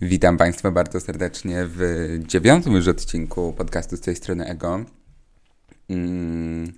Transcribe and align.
Witam 0.00 0.36
Państwa 0.36 0.70
bardzo 0.70 1.00
serdecznie 1.00 1.56
w 1.66 1.80
dziewiątym 2.26 2.72
już 2.72 2.88
odcinku 2.88 3.52
podcastu 3.52 3.96
z 3.96 4.00
tej 4.00 4.16
strony 4.16 4.46
Ego. 4.46 4.84
Mm, 5.90 6.72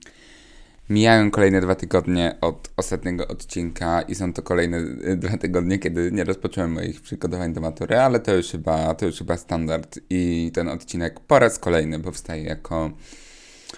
mijają 0.90 1.30
kolejne 1.30 1.60
dwa 1.60 1.74
tygodnie 1.74 2.36
od 2.40 2.70
ostatniego 2.76 3.28
odcinka 3.28 4.02
i 4.02 4.14
są 4.14 4.32
to 4.32 4.42
kolejne 4.42 4.84
dwa 5.16 5.36
tygodnie, 5.36 5.78
kiedy 5.78 6.12
nie 6.12 6.24
rozpocząłem 6.24 6.72
moich 6.72 7.00
przygotowań 7.00 7.52
do 7.52 7.60
matury, 7.60 7.98
ale 7.98 8.20
to 8.20 8.34
już 8.34 8.50
chyba, 8.50 8.94
to 8.94 9.06
już 9.06 9.18
chyba 9.18 9.36
standard 9.36 9.98
i 10.10 10.50
ten 10.54 10.68
odcinek 10.68 11.20
po 11.20 11.38
raz 11.38 11.58
kolejny 11.58 12.00
powstaje 12.00 12.42
jako 12.42 12.90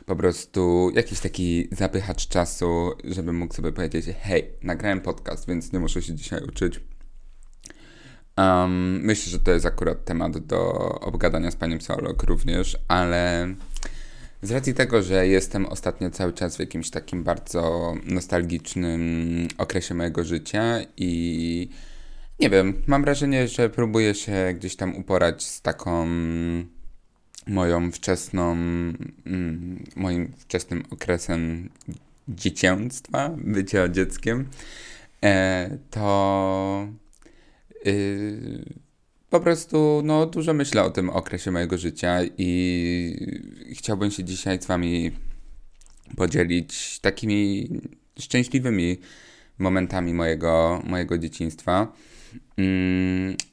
po 0.07 0.17
prostu 0.17 0.91
jakiś 0.95 1.21
taki 1.21 1.69
zapychacz 1.73 2.29
czasu, 2.29 2.91
żebym 3.05 3.39
mógł 3.39 3.55
sobie 3.55 3.73
powiedzieć, 3.73 4.07
hej, 4.21 4.51
nagrałem 4.63 5.01
podcast, 5.01 5.49
więc 5.49 5.73
nie 5.73 5.79
muszę 5.79 6.03
się 6.03 6.15
dzisiaj 6.15 6.43
uczyć 6.45 6.81
Um, 8.41 9.01
myślę, 9.03 9.33
że 9.33 9.39
to 9.39 9.51
jest 9.51 9.67
akurat 9.67 10.05
temat 10.05 10.39
do 10.39 10.61
obgadania 11.01 11.51
z 11.51 11.57
panią 11.57 11.79
psycholog 11.79 12.23
również, 12.23 12.79
ale 12.89 13.55
z 14.43 14.51
racji 14.51 14.75
tego, 14.75 15.03
że 15.03 15.27
jestem 15.27 15.67
ostatnio 15.67 16.11
cały 16.11 16.33
czas 16.33 16.57
w 16.57 16.61
jakimś 16.61 16.91
takim 16.91 17.25
bardzo 17.25 17.95
nostalgicznym 18.05 19.49
okresie 19.59 19.95
mojego 19.95 20.25
życia 20.25 20.79
i 20.97 21.69
nie 22.41 22.51
wiem, 22.51 22.83
mam 22.87 23.03
wrażenie, 23.03 23.49
że 23.49 23.71
próbuję 23.71 24.15
się 24.15 24.55
gdzieś 24.55 24.77
tam 24.77 24.97
uporać 24.97 25.43
z 25.45 25.63
taką 25.63 26.07
moją 27.47 27.93
wczesną, 27.93 28.53
mm, 28.53 29.85
moim 29.97 30.33
wczesnym 30.39 30.85
okresem 30.91 31.71
dziecięctwa, 32.29 33.31
bycia 33.37 33.89
dzieckiem, 33.89 34.49
e, 35.25 35.79
to 35.91 36.89
Yy, 37.85 38.65
po 39.31 39.41
prostu 39.41 40.03
no, 40.05 40.27
dużo 40.27 40.55
myślę 40.55 40.83
o 40.83 40.91
tym 40.91 41.11
okresie 41.11 41.51
mojego 41.51 41.79
życia 41.79 42.19
i 42.39 43.75
chciałbym 43.75 44.11
się 44.11 44.25
dzisiaj 44.25 44.63
z 44.63 44.67
Wami 44.67 45.11
podzielić 46.17 47.01
takimi 47.01 47.69
szczęśliwymi 48.19 48.99
momentami 49.59 50.15
mojego, 50.15 50.83
mojego 50.85 51.19
dzieciństwa. 51.19 51.93
Yy, 52.57 52.65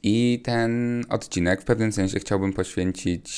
I 0.02 0.40
ten 0.44 1.04
odcinek 1.08 1.62
w 1.62 1.64
pewnym 1.64 1.92
sensie 1.92 2.20
chciałbym 2.20 2.52
poświęcić 2.52 3.28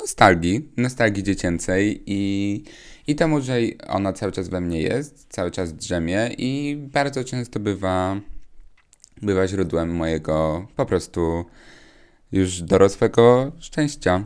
nostalgii, 0.00 0.68
nostalgii 0.76 1.22
dziecięcej 1.22 2.02
i, 2.06 2.62
i 3.06 3.14
temu, 3.16 3.40
że 3.40 3.58
ona 3.86 4.12
cały 4.12 4.32
czas 4.32 4.48
we 4.48 4.60
mnie 4.60 4.82
jest, 4.82 5.26
cały 5.28 5.50
czas 5.50 5.74
drzemie 5.74 6.30
i 6.38 6.76
bardzo 6.92 7.24
często 7.24 7.60
bywa 7.60 8.20
bywa 9.22 9.48
źródłem 9.48 9.96
mojego 9.96 10.66
po 10.76 10.86
prostu 10.86 11.44
już 12.32 12.62
dorosłego 12.62 13.52
szczęścia. 13.58 14.24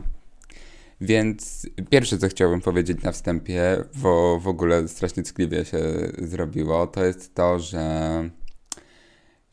Więc 1.01 1.67
pierwsze, 1.89 2.17
co 2.17 2.27
chciałbym 2.27 2.61
powiedzieć 2.61 3.03
na 3.03 3.11
wstępie, 3.11 3.77
bo 3.95 4.39
w 4.39 4.47
ogóle 4.47 4.87
strasznie 4.87 5.23
ckliwie 5.23 5.65
się 5.65 5.79
zrobiło, 6.17 6.87
to 6.87 7.05
jest 7.05 7.35
to, 7.35 7.59
że 7.59 8.29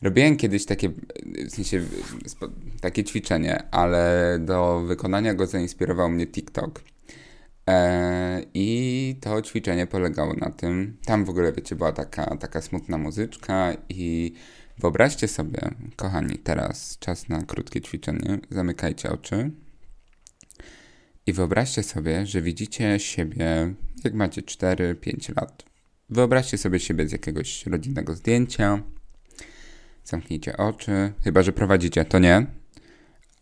robiłem 0.02 0.36
kiedyś 0.36 0.64
takie, 0.64 0.88
w 1.46 1.50
sensie 1.50 1.82
takie 2.80 3.04
ćwiczenie, 3.04 3.62
ale 3.70 4.38
do 4.40 4.80
wykonania 4.80 5.34
go 5.34 5.46
zainspirował 5.46 6.08
mnie 6.08 6.26
TikTok. 6.26 6.82
E, 7.68 8.42
I 8.54 9.16
to 9.20 9.42
ćwiczenie 9.42 9.86
polegało 9.86 10.34
na 10.34 10.50
tym, 10.50 10.96
tam 11.04 11.24
w 11.24 11.30
ogóle, 11.30 11.52
wiecie, 11.52 11.76
była 11.76 11.92
taka, 11.92 12.36
taka 12.36 12.62
smutna 12.62 12.98
muzyczka 12.98 13.72
i 13.88 14.34
Wyobraźcie 14.80 15.28
sobie, 15.28 15.60
kochani, 15.96 16.38
teraz 16.38 16.98
czas 16.98 17.28
na 17.28 17.42
krótkie 17.42 17.80
ćwiczenie. 17.80 18.38
Zamykajcie 18.50 19.10
oczy. 19.10 19.50
I 21.26 21.32
wyobraźcie 21.32 21.82
sobie, 21.82 22.26
że 22.26 22.42
widzicie 22.42 22.98
siebie, 22.98 23.74
jak 24.04 24.14
macie 24.14 24.42
4-5 24.42 25.36
lat. 25.36 25.64
Wyobraźcie 26.10 26.58
sobie 26.58 26.80
siebie 26.80 27.08
z 27.08 27.12
jakiegoś 27.12 27.66
rodzinnego 27.66 28.14
zdjęcia. 28.14 28.82
Zamknijcie 30.04 30.56
oczy. 30.56 31.12
Chyba, 31.24 31.42
że 31.42 31.52
prowadzicie, 31.52 32.04
to 32.04 32.18
nie. 32.18 32.46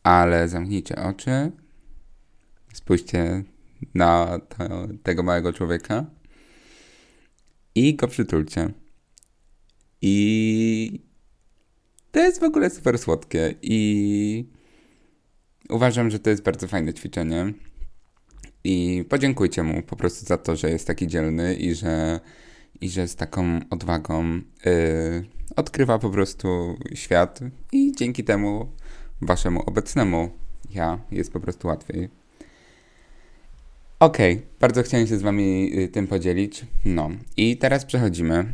Ale 0.02 0.48
zamknijcie 0.48 0.96
oczy. 0.96 1.52
Spójrzcie 2.72 3.44
na 3.94 4.40
to, 4.48 4.88
tego 5.02 5.22
małego 5.22 5.52
człowieka. 5.52 6.06
I 7.74 7.94
go 7.94 8.08
przytulcie. 8.08 8.72
I 10.02 11.07
to 12.12 12.20
jest 12.20 12.41
w 12.41 12.44
ogóle 12.44 12.70
super 12.70 12.98
słodkie 12.98 13.54
i 13.62 14.44
uważam, 15.70 16.10
że 16.10 16.19
to 16.19 16.30
jest 16.30 16.42
bardzo 16.42 16.69
fajne 16.69 16.94
ćwiczenie. 16.94 17.52
I 18.64 19.04
podziękujcie 19.08 19.62
mu 19.62 19.82
po 19.82 19.96
prostu 19.96 20.26
za 20.26 20.38
to, 20.38 20.56
że 20.56 20.70
jest 20.70 20.86
taki 20.86 21.06
dzielny 21.06 21.54
i 21.54 21.74
że, 21.74 22.20
i 22.80 22.88
że 22.91 23.08
z 23.08 23.16
taką 23.16 23.60
odwagą 23.70 24.24
yy, 24.64 25.24
odkrywa 25.56 25.98
po 25.98 26.10
prostu 26.10 26.76
świat 26.94 27.41
i 27.72 27.92
dzięki 27.96 28.25
temu 28.25 28.72
waszemu 29.20 29.62
obecnemu 29.62 30.30
ja 30.75 30.98
jest 31.10 31.32
po 31.32 31.40
prostu 31.40 31.69
łatwiej. 31.69 32.08
Okej, 34.00 34.34
okay, 34.34 34.46
bardzo 34.60 34.82
chciałem 34.82 35.06
się 35.06 35.19
z 35.19 35.22
wami 35.22 35.78
y, 35.78 35.88
tym 35.88 36.06
podzielić. 36.06 36.66
No 36.84 37.10
i 37.36 37.56
teraz 37.56 37.84
przechodzimy 37.84 38.52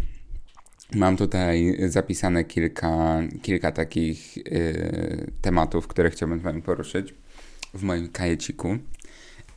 Mam 0.92 1.16
tutaj 1.16 1.76
zapisane 1.88 2.44
kilka, 2.44 3.22
kilka 3.42 3.72
takich 3.72 4.36
y, 4.38 5.30
tematów, 5.40 5.86
które 5.86 6.10
chciałbym 6.10 6.40
z 6.40 6.42
Wami 6.42 6.62
poruszyć 6.62 7.14
w 7.74 7.82
moim 7.82 8.08
kajeciku. 8.08 8.78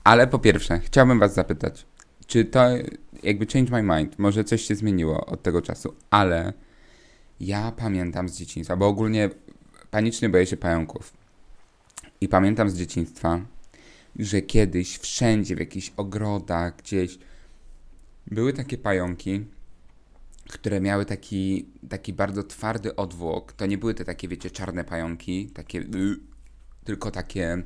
Ale 0.04 0.28
po 0.28 0.40
pierwsze, 0.40 0.80
chciałbym 0.80 1.20
Was 1.20 1.34
zapytać, 1.34 1.86
czy 2.28 2.46
to 2.46 2.60
jakby 3.24 3.46
change 3.46 3.72
my 3.72 3.98
mind, 3.98 4.20
może 4.20 4.44
coś 4.44 4.62
się 4.62 4.76
zmieniło 4.76 5.26
od 5.26 5.44
tego 5.44 5.62
czasu, 5.62 5.94
ale 6.10 6.54
ja 7.40 7.72
pamiętam 7.72 8.30
z 8.30 8.38
dzieciństwa, 8.38 8.76
bo 8.76 8.88
ogólnie 8.88 9.30
panicznie 9.92 10.30
boję 10.30 10.46
się 10.46 10.58
pająków. 10.58 11.14
I 12.22 12.28
pamiętam 12.28 12.70
z 12.70 12.78
dzieciństwa, 12.78 13.42
że 14.20 14.42
kiedyś 14.42 14.98
wszędzie, 14.98 15.56
w 15.56 15.59
jakichś 15.59 15.92
ogrodach, 15.98 16.76
gdzieś 16.78 17.20
były 18.28 18.54
takie 18.54 18.78
pająki, 18.78 19.46
które 20.50 20.81
miały 20.81 21.06
taki, 21.06 21.69
taki 21.90 22.13
bardzo 22.13 22.44
twardy 22.44 22.96
odwłok. 22.96 23.53
To 23.53 23.66
nie 23.66 23.78
były 23.78 23.94
te 23.94 24.06
takie, 24.06 24.28
wiecie, 24.28 24.52
czarne 24.52 24.84
pająki, 24.84 25.50
takie, 25.50 25.84
tylko 26.84 27.12
takie 27.12 27.63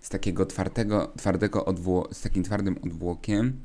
z 0.00 0.08
takiego 0.08 0.46
twardego, 0.46 1.12
twardego 1.18 1.64
odwło- 1.64 2.14
z 2.14 2.20
takim 2.20 2.42
twardym 2.42 2.78
odwłokiem 2.82 3.60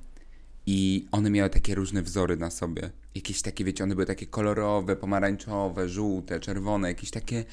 i 0.66 1.08
one 1.12 1.30
miały 1.30 1.50
takie 1.50 1.76
różne 1.76 2.02
wzory 2.02 2.38
na 2.38 2.50
sobie. 2.52 2.90
Jakieś 3.16 3.42
takie, 3.42 3.64
wiecie, 3.64 3.84
one 3.84 3.96
były 3.96 4.06
takie 4.06 4.28
kolorowe, 4.28 4.96
pomarańczowe, 4.96 5.90
żółte, 5.90 6.40
czerwone, 6.40 6.88
jakieś 6.88 7.12
takie... 7.12 7.46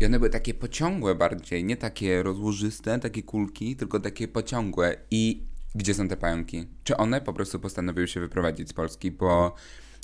I 0.00 0.06
one 0.06 0.18
były 0.18 0.30
takie 0.30 0.54
pociągłe 0.54 1.14
bardziej, 1.14 1.64
nie 1.64 1.76
takie 1.76 2.22
rozłożyste, 2.22 2.98
takie 2.98 3.22
kulki, 3.22 3.76
tylko 3.76 4.00
takie 4.00 4.28
pociągłe. 4.28 4.96
I 5.10 5.42
gdzie 5.74 5.94
są 5.94 6.08
te 6.08 6.16
pająki? 6.16 6.66
Czy 6.84 6.96
one 6.96 7.20
po 7.20 7.32
prostu 7.32 7.60
postanowiły 7.60 8.08
się 8.08 8.20
wyprowadzić 8.20 8.68
z 8.68 8.72
Polski, 8.72 9.10
bo 9.10 9.54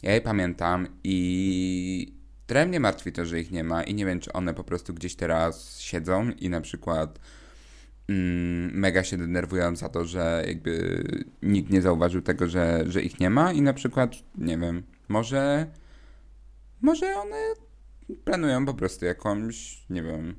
ja 0.02 0.14
je 0.14 0.20
pamiętam 0.20 0.86
i 1.04 2.14
trochę 2.46 2.66
mnie 2.66 2.80
martwi 2.80 3.12
to, 3.12 3.26
że 3.26 3.40
ich 3.40 3.50
nie 3.50 3.64
ma 3.64 3.82
i 3.82 3.94
nie 3.94 4.06
wiem, 4.06 4.20
czy 4.20 4.32
one 4.32 4.54
po 4.54 4.64
prostu 4.64 4.94
gdzieś 4.94 5.14
teraz 5.14 5.80
siedzą 5.80 6.30
i 6.30 6.48
na 6.48 6.60
przykład 6.60 7.18
mm, 8.08 8.78
mega 8.78 9.04
się 9.04 9.16
denerwują 9.16 9.76
za 9.76 9.88
to, 9.88 10.04
że 10.04 10.44
jakby 10.46 11.04
nikt 11.42 11.70
nie 11.70 11.82
zauważył 11.82 12.22
tego, 12.22 12.48
że, 12.48 12.84
że 12.86 13.02
ich 13.02 13.20
nie 13.20 13.30
ma 13.30 13.52
i 13.52 13.62
na 13.62 13.72
przykład, 13.72 14.14
nie 14.38 14.58
wiem, 14.58 14.82
może 15.08 15.66
może 16.84 17.16
one 17.16 17.36
planują 18.24 18.66
po 18.66 18.74
prostu 18.74 19.04
jakąś, 19.04 19.84
nie 19.90 20.02
wiem, 20.02 20.36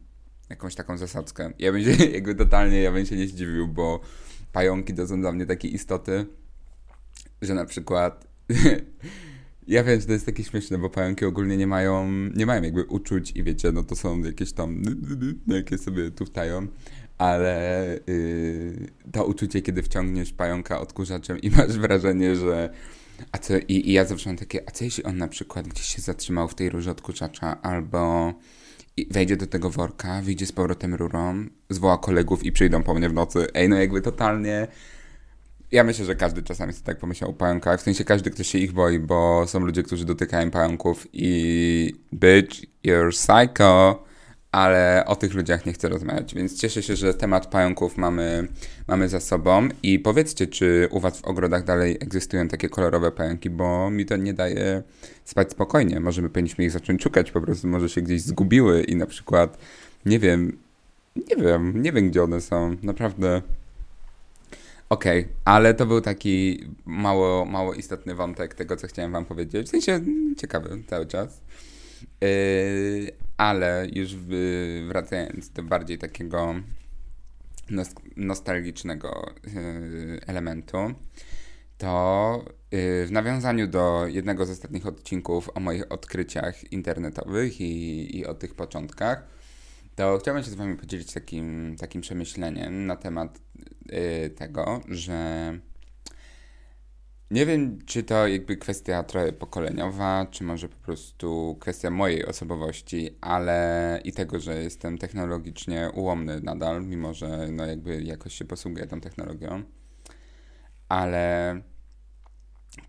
jakąś 0.49 0.75
taką 0.75 0.97
zasadzkę. 0.97 1.51
Ja 1.59 1.71
bym 1.71 1.83
się, 1.83 2.05
jakby 2.17 2.35
totalnie, 2.35 2.81
ja 2.81 2.91
bym 2.91 3.05
się 3.05 3.15
nie 3.15 3.27
zdziwił, 3.27 3.67
bo 3.67 3.99
pająki 4.55 4.93
to 4.93 5.07
są 5.07 5.21
dla 5.21 5.31
mnie 5.31 5.45
takie 5.45 5.67
istoty, 5.67 6.25
że 7.41 7.53
na 7.53 7.65
przykład 7.65 8.27
Ja 9.67 9.83
wiem, 9.83 10.01
że 10.01 10.07
to 10.07 10.13
jest 10.13 10.25
takie 10.25 10.43
śmieszne, 10.43 10.77
bo 10.77 10.89
pająki 10.89 11.25
ogólnie 11.25 11.57
nie 11.57 11.67
mają, 11.67 12.11
nie 12.35 12.45
mają 12.45 12.63
jakby 12.63 12.83
uczuć 12.83 13.31
i 13.35 13.43
wiecie, 13.43 13.71
no 13.71 13.83
to 13.83 13.95
są 13.95 14.23
jakieś 14.23 14.53
tam, 14.53 14.81
jakie 15.47 15.77
sobie 15.77 16.11
tuftają, 16.11 16.67
ale 17.17 17.99
yy, 18.07 18.87
to 19.11 19.25
uczucie, 19.25 19.61
kiedy 19.61 19.83
wciągniesz 19.83 20.33
pająka 20.33 20.79
odkurzaczem 20.79 21.41
i 21.41 21.49
masz 21.49 21.77
wrażenie, 21.77 22.35
że 22.35 22.69
a 23.31 23.37
co, 23.37 23.57
i, 23.57 23.89
i 23.89 23.93
ja 23.93 24.05
zawsze 24.05 24.29
mam 24.29 24.37
takie, 24.37 24.63
a 24.67 24.71
co 24.71 24.83
jeśli 24.83 25.03
on 25.03 25.17
na 25.17 25.27
przykład 25.27 25.67
gdzieś 25.67 25.85
się 25.85 26.01
zatrzymał 26.01 26.47
w 26.47 26.55
tej 26.55 26.69
rurze 26.69 26.91
odkurzacza 26.91 27.61
albo 27.61 28.33
wejdzie 29.11 29.37
do 29.37 29.47
tego 29.47 29.69
worka, 29.69 30.21
wyjdzie 30.21 30.45
z 30.45 30.51
powrotem 30.51 30.95
rurą, 30.95 31.45
zwoła 31.69 31.97
kolegów 31.97 32.43
i 32.43 32.51
przyjdą 32.51 32.83
po 32.83 32.93
mnie 32.93 33.09
w 33.09 33.13
nocy. 33.13 33.47
Ej, 33.53 33.69
no 33.69 33.75
jakby 33.75 34.01
totalnie 34.01 34.67
ja 35.71 35.83
myślę, 35.83 36.05
że 36.05 36.15
każdy 36.15 36.43
czasami 36.43 36.73
sobie 36.73 36.85
tak 36.85 36.99
pomyślał 36.99 37.29
o 37.29 37.33
pająkach. 37.33 37.79
W 37.79 37.83
sensie 37.83 38.03
każdy, 38.03 38.31
kto 38.31 38.43
się 38.43 38.57
ich 38.57 38.71
boi, 38.71 38.99
bo 38.99 39.47
są 39.47 39.59
ludzie, 39.59 39.83
którzy 39.83 40.05
dotykają 40.05 40.51
pająków 40.51 41.07
i 41.13 41.95
bitch, 42.13 42.65
you're 42.85 43.11
psycho. 43.11 44.03
Ale 44.55 45.05
o 45.05 45.15
tych 45.15 45.33
ludziach 45.33 45.65
nie 45.65 45.73
chcę 45.73 45.89
rozmawiać, 45.89 46.35
więc 46.35 46.59
cieszę 46.59 46.83
się, 46.83 46.95
że 46.95 47.13
temat 47.13 47.47
pająków 47.47 47.97
mamy, 47.97 48.47
mamy 48.87 49.09
za 49.09 49.19
sobą 49.19 49.69
i 49.83 49.99
powiedzcie, 49.99 50.47
czy 50.47 50.87
u 50.91 50.99
was 50.99 51.19
w 51.19 51.25
ogrodach 51.25 51.63
dalej 51.63 51.97
egzystują 51.99 52.47
takie 52.47 52.69
kolorowe 52.69 53.11
pająki, 53.11 53.49
bo 53.49 53.89
mi 53.89 54.05
to 54.05 54.17
nie 54.17 54.33
daje 54.33 54.83
spać 55.25 55.51
spokojnie. 55.51 55.99
Może 55.99 56.21
my 56.21 56.29
powinniśmy 56.29 56.63
ich 56.63 56.71
zacząć 56.71 57.03
szukać, 57.03 57.31
po 57.31 57.41
prostu 57.41 57.67
może 57.67 57.89
się 57.89 58.01
gdzieś 58.01 58.21
zgubiły 58.21 58.83
i 58.83 58.95
na 58.95 59.05
przykład, 59.05 59.57
nie 60.05 60.19
wiem, 60.19 60.57
nie 61.15 61.43
wiem, 61.43 61.81
nie 61.81 61.91
wiem 61.91 62.09
gdzie 62.09 62.23
one 62.23 62.41
są, 62.41 62.75
naprawdę... 62.83 63.41
Okej, 64.89 65.19
okay, 65.21 65.33
ale 65.45 65.73
to 65.73 65.85
był 65.85 66.01
taki 66.01 66.67
mało, 66.85 67.45
mało 67.45 67.73
istotny 67.73 68.15
wątek 68.15 68.53
tego, 68.53 68.75
co 68.75 68.87
chciałem 68.87 69.11
wam 69.11 69.25
powiedzieć. 69.25 69.67
W 69.67 69.69
sensie 69.69 70.01
ciekawy 70.37 70.83
cały 70.87 71.05
czas. 71.05 71.41
Yy, 72.21 73.11
ale 73.37 73.87
już 73.93 74.15
wracając 74.87 75.51
do 75.51 75.63
bardziej 75.63 75.97
takiego 75.97 76.55
nostalgicznego 78.15 79.33
yy, 79.43 80.19
elementu, 80.27 80.77
to 81.77 82.45
yy, 82.71 83.05
w 83.05 83.11
nawiązaniu 83.11 83.67
do 83.67 84.07
jednego 84.07 84.45
z 84.45 84.49
ostatnich 84.49 84.85
odcinków 84.85 85.49
o 85.55 85.59
moich 85.59 85.91
odkryciach 85.91 86.71
internetowych 86.71 87.61
i, 87.61 88.17
i 88.17 88.25
o 88.25 88.33
tych 88.33 88.55
początkach, 88.55 89.27
to 89.95 90.17
chciałbym 90.17 90.43
się 90.43 90.49
z 90.49 90.55
Wami 90.55 90.77
podzielić 90.77 91.13
takim, 91.13 91.75
takim 91.79 92.01
przemyśleniem 92.01 92.85
na 92.85 92.95
temat 92.95 93.39
tego, 94.35 94.81
że 94.89 95.59
nie 97.31 97.45
wiem, 97.45 97.79
czy 97.85 98.03
to 98.03 98.27
jakby 98.27 98.57
kwestia 98.57 99.03
trochę 99.03 99.33
pokoleniowa, 99.33 100.27
czy 100.31 100.43
może 100.43 100.69
po 100.69 100.77
prostu 100.77 101.57
kwestia 101.59 101.89
mojej 101.89 102.25
osobowości, 102.25 103.17
ale 103.21 104.01
i 104.03 104.13
tego, 104.13 104.39
że 104.39 104.63
jestem 104.63 104.97
technologicznie 104.97 105.89
ułomny 105.93 106.41
nadal, 106.41 106.85
mimo 106.85 107.13
że 107.13 107.47
no 107.51 107.65
jakby 107.65 108.03
jakoś 108.03 108.33
się 108.33 108.45
posługuję 108.45 108.87
tą 108.87 109.01
technologią. 109.01 109.63
Ale 110.89 111.55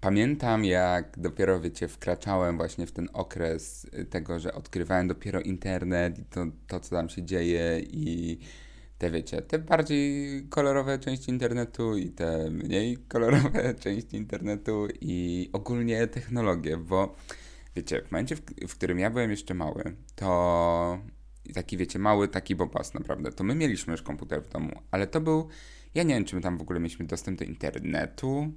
pamiętam, 0.01 0.65
jak 0.65 1.21
dopiero, 1.21 1.61
wiecie, 1.61 1.89
wkraczałem 1.89 2.57
właśnie 2.57 2.87
w 2.87 2.93
ten 2.93 3.09
okres 3.13 3.87
tego, 4.11 4.39
że 4.39 4.55
odkrywałem 4.55 5.09
dopiero 5.09 5.41
internet 5.41 6.19
i 6.19 6.25
to, 6.25 6.47
to 6.67 6.81
co 6.81 6.97
tam 6.97 7.09
się 7.09 7.23
dzieje 7.23 7.81
i 7.81 8.39
te 8.99 9.11
wiecie, 9.11 9.43
te 9.43 9.59
bardziej 9.59 10.43
kolorowe 10.49 10.99
części 10.99 11.31
internetu 11.31 11.97
i 11.97 12.11
te 12.11 12.51
mniej 12.51 12.97
kolorowe 13.09 13.75
części 13.75 14.17
internetu 14.17 14.89
i 15.01 15.51
ogólnie 15.53 16.07
technologię, 16.07 16.77
bo 16.77 17.17
wiecie, 17.77 18.03
w 18.03 18.13
momencie, 18.13 18.37
w, 18.37 18.41
w 18.69 18.75
którym 18.75 18.99
ja 18.99 19.11
byłem 19.11 19.31
jeszcze 19.31 19.55
mały, 19.55 19.97
to 20.15 20.99
taki 21.55 21.77
wiecie, 21.77 21.99
mały 21.99 22.29
taki 22.29 22.55
bobas 22.55 22.95
naprawdę, 22.95 23.33
to 23.33 23.45
my 23.45 23.55
mieliśmy 23.55 23.93
już 23.93 24.03
komputer 24.03 24.43
w 24.43 24.49
domu, 24.49 24.83
ale 24.91 25.07
to 25.07 25.21
był, 25.21 25.49
ja 25.95 26.03
nie 26.03 26.15
wiem, 26.15 26.25
czy 26.25 26.37
my 26.37 26.43
tam 26.43 26.59
w 26.59 26.63
ogóle 26.63 26.81
mieliśmy 26.81 27.07
dostęp 27.07 27.39
do 27.39 27.45
internetu, 27.45 28.53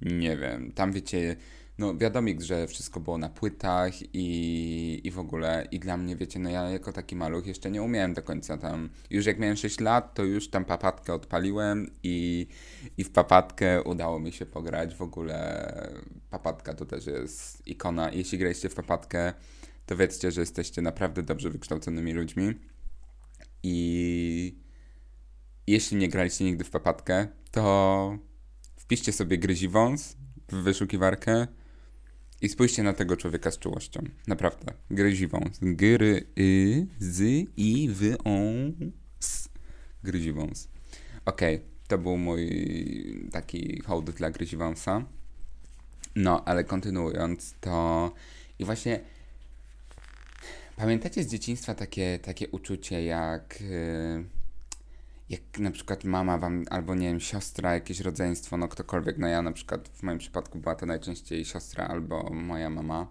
nie 0.00 0.36
wiem, 0.36 0.72
tam 0.72 0.92
wiecie, 0.92 1.36
no 1.82 1.96
wiadomo, 1.96 2.28
że 2.38 2.66
wszystko 2.66 3.00
było 3.00 3.18
na 3.18 3.28
płytach 3.28 3.92
i, 4.14 5.00
i 5.04 5.10
w 5.10 5.18
ogóle. 5.18 5.68
I 5.70 5.80
dla 5.80 5.96
mnie, 5.96 6.16
wiecie, 6.16 6.38
no 6.38 6.50
ja 6.50 6.70
jako 6.70 6.92
taki 6.92 7.16
maluch 7.16 7.46
jeszcze 7.46 7.70
nie 7.70 7.82
umiałem 7.82 8.14
do 8.14 8.22
końca 8.22 8.58
tam, 8.58 8.90
już 9.10 9.26
jak 9.26 9.38
miałem 9.38 9.56
6 9.56 9.80
lat, 9.80 10.14
to 10.14 10.24
już 10.24 10.50
tam 10.50 10.64
papatkę 10.64 11.14
odpaliłem 11.14 11.90
i, 12.02 12.46
i 12.98 13.04
w 13.04 13.10
papatkę 13.10 13.82
udało 13.82 14.20
mi 14.20 14.32
się 14.32 14.46
pograć, 14.46 14.94
w 14.94 15.02
ogóle 15.02 15.72
papatka 16.30 16.74
to 16.74 16.86
też 16.86 17.06
jest 17.06 17.66
ikona, 17.66 18.10
jeśli 18.10 18.38
graliście 18.38 18.68
w 18.68 18.74
papatkę, 18.74 19.32
to 19.86 19.96
wiedzcie, 19.96 20.30
że 20.30 20.40
jesteście 20.40 20.82
naprawdę 20.82 21.22
dobrze 21.22 21.50
wykształconymi 21.50 22.12
ludźmi. 22.12 22.54
I 23.62 24.58
jeśli 25.66 25.96
nie 25.96 26.08
graliście 26.08 26.44
nigdy 26.44 26.64
w 26.64 26.70
papatkę, 26.70 27.26
to 27.50 28.18
wpiszcie 28.76 29.12
sobie 29.12 29.38
gryzi 29.38 29.68
wąs 29.68 30.16
w 30.48 30.56
wyszukiwarkę 30.56 31.46
i 32.42 32.48
spójrzcie 32.48 32.82
na 32.82 32.92
tego 32.92 33.16
człowieka 33.16 33.50
z 33.50 33.58
czułością. 33.58 34.02
Naprawdę. 34.26 34.72
Gryziwą. 34.90 35.40
Gry, 35.62 36.26
y, 36.38 36.86
z, 36.98 37.48
i, 37.56 37.88
wy, 37.88 38.18
on, 38.18 38.74
s. 39.20 39.48
Gryziwąs. 40.04 40.68
Okej, 41.24 41.56
okay, 41.56 41.68
to 41.88 41.98
był 41.98 42.16
mój 42.16 42.48
taki 43.32 43.82
hołd 43.82 44.10
dla 44.10 44.30
Gryziwąsa. 44.30 45.04
No, 46.16 46.44
ale 46.44 46.64
kontynuując, 46.64 47.54
to 47.60 48.12
i 48.58 48.64
właśnie 48.64 49.00
pamiętacie 50.76 51.24
z 51.24 51.26
dzieciństwa 51.26 51.74
takie, 51.74 52.18
takie 52.22 52.48
uczucie 52.48 53.04
jak... 53.04 53.60
Yy, 53.60 54.41
jak 55.32 55.58
na 55.58 55.70
przykład 55.70 56.04
mama 56.04 56.38
wam, 56.38 56.64
albo 56.70 56.94
nie 56.94 57.08
wiem, 57.08 57.20
siostra, 57.20 57.74
jakieś 57.74 58.00
rodzeństwo, 58.00 58.56
no 58.56 58.68
ktokolwiek, 58.68 59.18
no 59.18 59.28
ja 59.28 59.42
na 59.42 59.52
przykład 59.52 59.88
w 59.88 60.02
moim 60.02 60.18
przypadku 60.18 60.58
była 60.58 60.74
to 60.74 60.86
najczęściej 60.86 61.44
siostra 61.44 61.86
albo 61.86 62.30
moja 62.30 62.70
mama, 62.70 63.06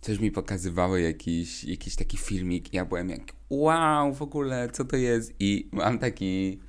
coś 0.00 0.18
mi 0.18 0.30
pokazywały, 0.30 1.00
jakiś, 1.00 1.64
jakiś 1.64 1.96
taki 1.96 2.16
filmik 2.16 2.74
ja 2.74 2.84
byłem 2.84 3.10
jak 3.10 3.20
wow, 3.50 4.14
w 4.14 4.22
ogóle, 4.22 4.68
co 4.72 4.84
to 4.84 4.96
jest? 4.96 5.34
I 5.40 5.68
mam 5.72 5.98
taki 5.98 6.60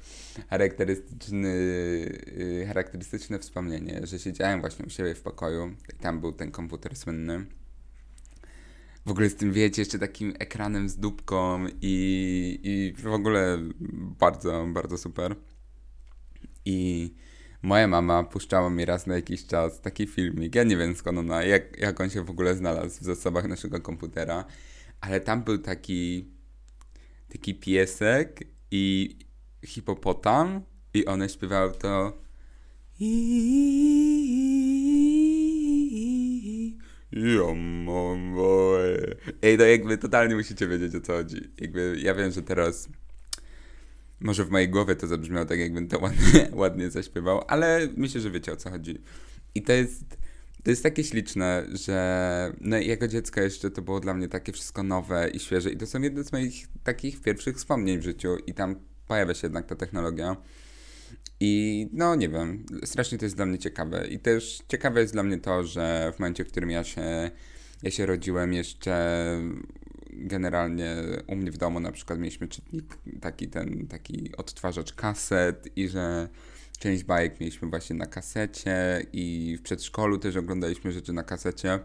charakterystyczny, 0.50 1.48
y, 1.48 2.64
charakterystyczne 2.68 3.40
wspomnienie, 3.40 4.02
że 4.04 4.20
siedziałem 4.20 4.62
właśnie 4.62 4.86
u 4.86 4.90
siebie 4.90 5.16
w 5.16 5.22
pokoju 5.22 5.76
i 5.94 5.98
tam 5.98 6.22
był 6.22 6.32
ten 6.32 6.52
komputer 6.52 6.96
słynny 6.96 7.46
w 9.06 9.12
ogóle 9.12 9.30
z 9.30 9.36
tym, 9.36 9.52
wiecie, 9.52 9.82
jeszcze 9.82 10.00
takim 10.00 10.34
ekranem 10.40 10.90
z 10.90 10.98
dupką 10.98 11.66
i, 11.82 12.60
i 12.64 13.02
w 13.02 13.08
ogóle 13.08 13.58
bardzo, 14.20 14.68
bardzo 14.74 14.98
super. 14.98 15.36
I 16.66 17.14
moja 17.62 17.88
mama 17.88 18.24
puszczała 18.24 18.70
mi 18.70 18.86
raz 18.86 19.08
na 19.08 19.16
jakiś 19.16 19.46
czas 19.46 19.82
taki 19.82 20.08
filmik. 20.08 20.56
Ja 20.56 20.64
nie 20.64 20.78
wiem 20.78 20.96
skąd 20.96 21.18
ona, 21.18 21.44
jak, 21.44 21.78
jak 21.80 22.02
on 22.02 22.10
się 22.10 22.24
w 22.24 22.30
ogóle 22.30 22.56
znalazł 22.56 23.00
w 23.00 23.04
zasobach 23.04 23.48
naszego 23.48 23.82
komputera, 23.82 24.46
ale 25.02 25.20
tam 25.20 25.44
był 25.44 25.58
taki 25.58 26.32
taki 27.30 27.56
piesek 27.56 28.44
i 28.72 29.16
hipopotam 29.66 30.62
i 30.94 31.06
one 31.06 31.30
śpiewały 31.30 31.72
to 31.72 32.22
Ja 37.12 37.54
mam 37.86 38.36
Ej, 39.42 39.58
no 39.58 39.66
jakby 39.66 39.98
totalnie 39.98 40.36
musicie 40.36 40.68
wiedzieć 40.68 40.96
o 40.96 41.02
co 41.02 41.14
chodzi. 41.14 41.50
Jakby 41.62 41.98
ja 42.00 42.16
wiem, 42.16 42.32
że 42.32 42.42
teraz 42.42 42.90
może 44.20 44.46
w 44.46 44.50
mojej 44.50 44.70
głowie 44.70 44.96
to 44.96 45.08
zabrzmiało 45.08 45.46
tak, 45.46 45.60
jakbym 45.60 45.88
to 45.88 46.00
ładnie, 46.00 46.50
ładnie 46.62 46.92
zaśpiewał, 46.92 47.42
ale 47.48 47.88
myślę, 47.98 48.22
że 48.22 48.32
wiecie 48.32 48.52
o 48.52 48.56
co 48.56 48.70
chodzi. 48.70 49.02
I 49.56 49.62
to 49.62 49.74
jest, 49.74 50.18
to 50.64 50.70
jest 50.70 50.84
takie 50.84 51.04
śliczne, 51.04 51.66
że 51.74 52.54
no 52.62 52.78
jako 52.78 53.08
dziecko 53.08 53.42
jeszcze 53.42 53.72
to 53.72 53.82
było 53.82 54.00
dla 54.00 54.14
mnie 54.14 54.28
takie 54.28 54.52
wszystko 54.52 54.84
nowe 54.84 55.30
i 55.30 55.40
świeże 55.40 55.72
i 55.72 55.78
to 55.78 55.88
są 55.88 56.02
jedne 56.02 56.24
z 56.24 56.32
moich 56.32 56.68
takich 56.84 57.22
pierwszych 57.22 57.58
wspomnień 57.58 58.00
w 58.00 58.04
życiu 58.04 58.38
i 58.48 58.54
tam 58.54 58.76
pojawia 59.08 59.34
się 59.34 59.48
jednak 59.48 59.66
ta 59.66 59.76
technologia. 59.76 60.38
I 61.40 61.90
no 61.94 62.16
nie 62.16 62.30
wiem, 62.30 62.66
strasznie 62.84 63.18
to 63.18 63.26
jest 63.26 63.36
dla 63.36 63.46
mnie 63.46 63.60
ciekawe. 63.60 64.08
I 64.08 64.20
też 64.20 64.60
ciekawe 64.68 65.02
jest 65.02 65.14
dla 65.14 65.24
mnie 65.24 65.38
to, 65.38 65.64
że 65.64 66.14
w 66.16 66.20
momencie, 66.20 66.46
w 66.46 66.48
którym 66.48 66.70
ja 66.70 66.84
się, 66.84 67.32
ja 67.84 67.92
się 67.92 68.06
rodziłem, 68.06 68.54
jeszcze 68.54 69.38
generalnie 70.14 70.96
u 71.28 71.36
mnie 71.36 71.52
w 71.52 71.58
domu 71.58 71.80
na 71.80 71.92
przykład 71.92 72.20
mieliśmy 72.20 72.48
czytnik, 72.48 72.98
taki 73.22 73.48
ten, 73.48 73.88
taki 73.88 74.38
odtwarzacz 74.38 74.94
kaset 74.94 75.78
i 75.78 75.88
że 75.88 76.30
część 76.80 77.04
bajek 77.04 77.40
mieliśmy 77.40 77.70
właśnie 77.70 77.96
na 77.96 78.06
kasecie 78.06 79.06
i 79.14 79.58
w 79.60 79.62
przedszkolu 79.62 80.18
też 80.18 80.36
oglądaliśmy 80.36 80.92
rzeczy 80.92 81.14
na 81.14 81.24
kasecie. 81.24 81.80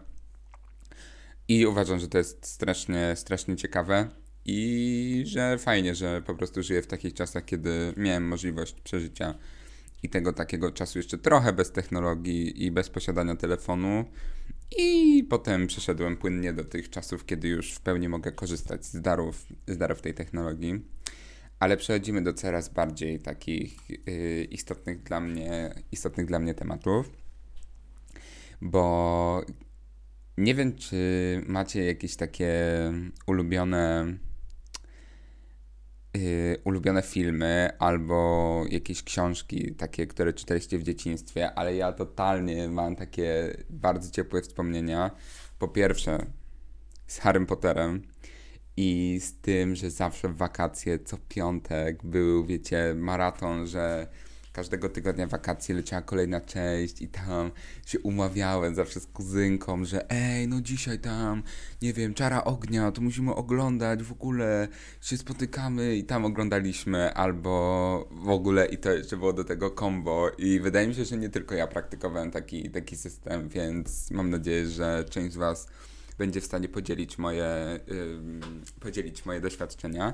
I 1.47 1.65
uważam, 1.65 1.99
że 1.99 2.07
to 2.07 2.17
jest 2.17 2.45
strasznie, 2.45 3.13
strasznie 3.15 3.55
ciekawe 3.55 4.09
i 4.45 5.23
że 5.25 5.57
fajnie, 5.57 5.95
że 5.95 6.21
po 6.21 6.35
prostu 6.35 6.63
żyję 6.63 6.81
w 6.81 6.87
takich 6.87 7.13
czasach, 7.13 7.45
kiedy 7.45 7.93
miałem 7.97 8.27
możliwość 8.27 8.81
przeżycia 8.81 9.35
i 10.03 10.09
tego 10.09 10.33
takiego 10.33 10.71
czasu 10.71 10.99
jeszcze 10.99 11.17
trochę 11.17 11.53
bez 11.53 11.71
technologii 11.71 12.65
i 12.65 12.71
bez 12.71 12.89
posiadania 12.89 13.35
telefonu. 13.35 14.05
I 14.77 15.23
potem 15.29 15.67
przeszedłem 15.67 16.17
płynnie 16.17 16.53
do 16.53 16.63
tych 16.63 16.89
czasów, 16.89 17.25
kiedy 17.25 17.47
już 17.47 17.73
w 17.73 17.81
pełni 17.81 18.09
mogę 18.09 18.31
korzystać 18.31 18.85
z 18.85 19.01
darów, 19.01 19.45
z 19.67 19.77
darów 19.77 20.01
tej 20.01 20.13
technologii. 20.13 20.85
Ale 21.59 21.77
przechodzimy 21.77 22.21
do 22.21 22.33
coraz 22.33 22.69
bardziej 22.69 23.19
takich 23.19 23.89
yy, 23.89 24.43
istotnych, 24.43 25.03
dla 25.03 25.19
mnie, 25.19 25.73
istotnych 25.91 26.25
dla 26.25 26.39
mnie 26.39 26.53
tematów, 26.53 27.11
bo 28.61 29.45
nie 30.37 30.55
wiem, 30.55 30.75
czy 30.75 30.97
macie 31.47 31.85
jakieś 31.85 32.15
takie 32.15 32.53
ulubione 33.27 34.13
yy, 36.17 36.57
ulubione 36.63 37.01
filmy 37.01 37.69
albo 37.79 38.63
jakieś 38.69 39.03
książki 39.03 39.75
takie, 39.75 40.07
które 40.07 40.33
czytaliście 40.33 40.77
w 40.77 40.83
dzieciństwie, 40.83 41.53
ale 41.53 41.75
ja 41.75 41.93
totalnie 41.93 42.69
mam 42.69 42.95
takie 42.95 43.57
bardzo 43.69 44.11
ciepłe 44.11 44.41
wspomnienia. 44.41 45.11
Po 45.59 45.67
pierwsze 45.67 46.25
z 47.07 47.19
Harrym 47.19 47.45
Potterem 47.45 48.01
i 48.77 49.19
z 49.21 49.41
tym, 49.41 49.75
że 49.75 49.91
zawsze 49.91 50.29
w 50.29 50.37
wakacje 50.37 50.99
co 50.99 51.17
piątek 51.29 52.03
był, 52.03 52.45
wiecie, 52.45 52.93
maraton, 52.95 53.67
że 53.67 54.07
każdego 54.57 54.89
tygodnia 54.89 55.27
wakacji 55.27 55.75
leciała 55.75 56.01
kolejna 56.01 56.41
część 56.41 57.01
i 57.01 57.07
tam 57.07 57.51
się 57.85 57.99
umawiałem 57.99 58.75
zawsze 58.75 58.99
z 58.99 59.05
kuzynką, 59.05 59.85
że 59.85 60.11
ej, 60.11 60.47
no 60.47 60.61
dzisiaj 60.61 60.99
tam, 60.99 61.43
nie 61.81 61.93
wiem, 61.93 62.13
Czara 62.13 62.43
Ognia, 62.43 62.91
to 62.91 63.01
musimy 63.01 63.35
oglądać, 63.35 64.03
w 64.03 64.11
ogóle 64.11 64.67
się 65.01 65.17
spotykamy 65.17 65.95
i 65.95 66.03
tam 66.03 66.25
oglądaliśmy, 66.25 67.13
albo 67.13 68.09
w 68.11 68.29
ogóle 68.29 68.65
i 68.65 68.77
to 68.77 68.91
jeszcze 68.91 69.17
było 69.17 69.33
do 69.33 69.43
tego 69.43 69.69
combo 69.69 70.31
i 70.37 70.59
wydaje 70.59 70.87
mi 70.87 70.95
się, 70.95 71.05
że 71.05 71.17
nie 71.17 71.29
tylko 71.29 71.55
ja 71.55 71.67
praktykowałem 71.67 72.31
taki, 72.31 72.69
taki 72.69 72.97
system, 72.97 73.49
więc 73.49 74.11
mam 74.11 74.29
nadzieję, 74.29 74.67
że 74.67 75.05
część 75.09 75.33
z 75.33 75.37
Was 75.37 75.67
będzie 76.17 76.41
w 76.41 76.45
stanie 76.45 76.69
podzielić 76.69 77.17
moje, 77.17 77.79
yy, 77.87 78.21
podzielić 78.79 79.25
moje 79.25 79.41
doświadczenia 79.41 80.13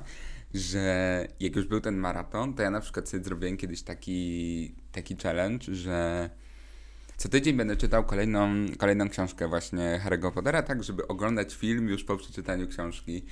że 0.54 1.28
jak 1.40 1.56
już 1.56 1.66
był 1.66 1.80
ten 1.80 1.96
maraton, 1.96 2.54
to 2.54 2.62
ja 2.62 2.70
na 2.70 2.80
przykład 2.80 3.08
sobie 3.08 3.24
zrobiłem 3.24 3.56
kiedyś 3.56 3.82
taki, 3.82 4.74
taki 4.92 5.16
challenge, 5.16 5.74
że 5.74 6.30
co 7.16 7.28
tydzień 7.28 7.56
będę 7.56 7.76
czytał 7.76 8.04
kolejną, 8.04 8.48
kolejną 8.78 9.08
książkę 9.08 9.48
właśnie 9.48 10.00
Harry'ego 10.04 10.32
Pottera, 10.32 10.62
tak 10.62 10.84
żeby 10.84 11.08
oglądać 11.08 11.54
film 11.54 11.88
już 11.88 12.04
po 12.04 12.16
przeczytaniu 12.16 12.68
książki. 12.68 13.24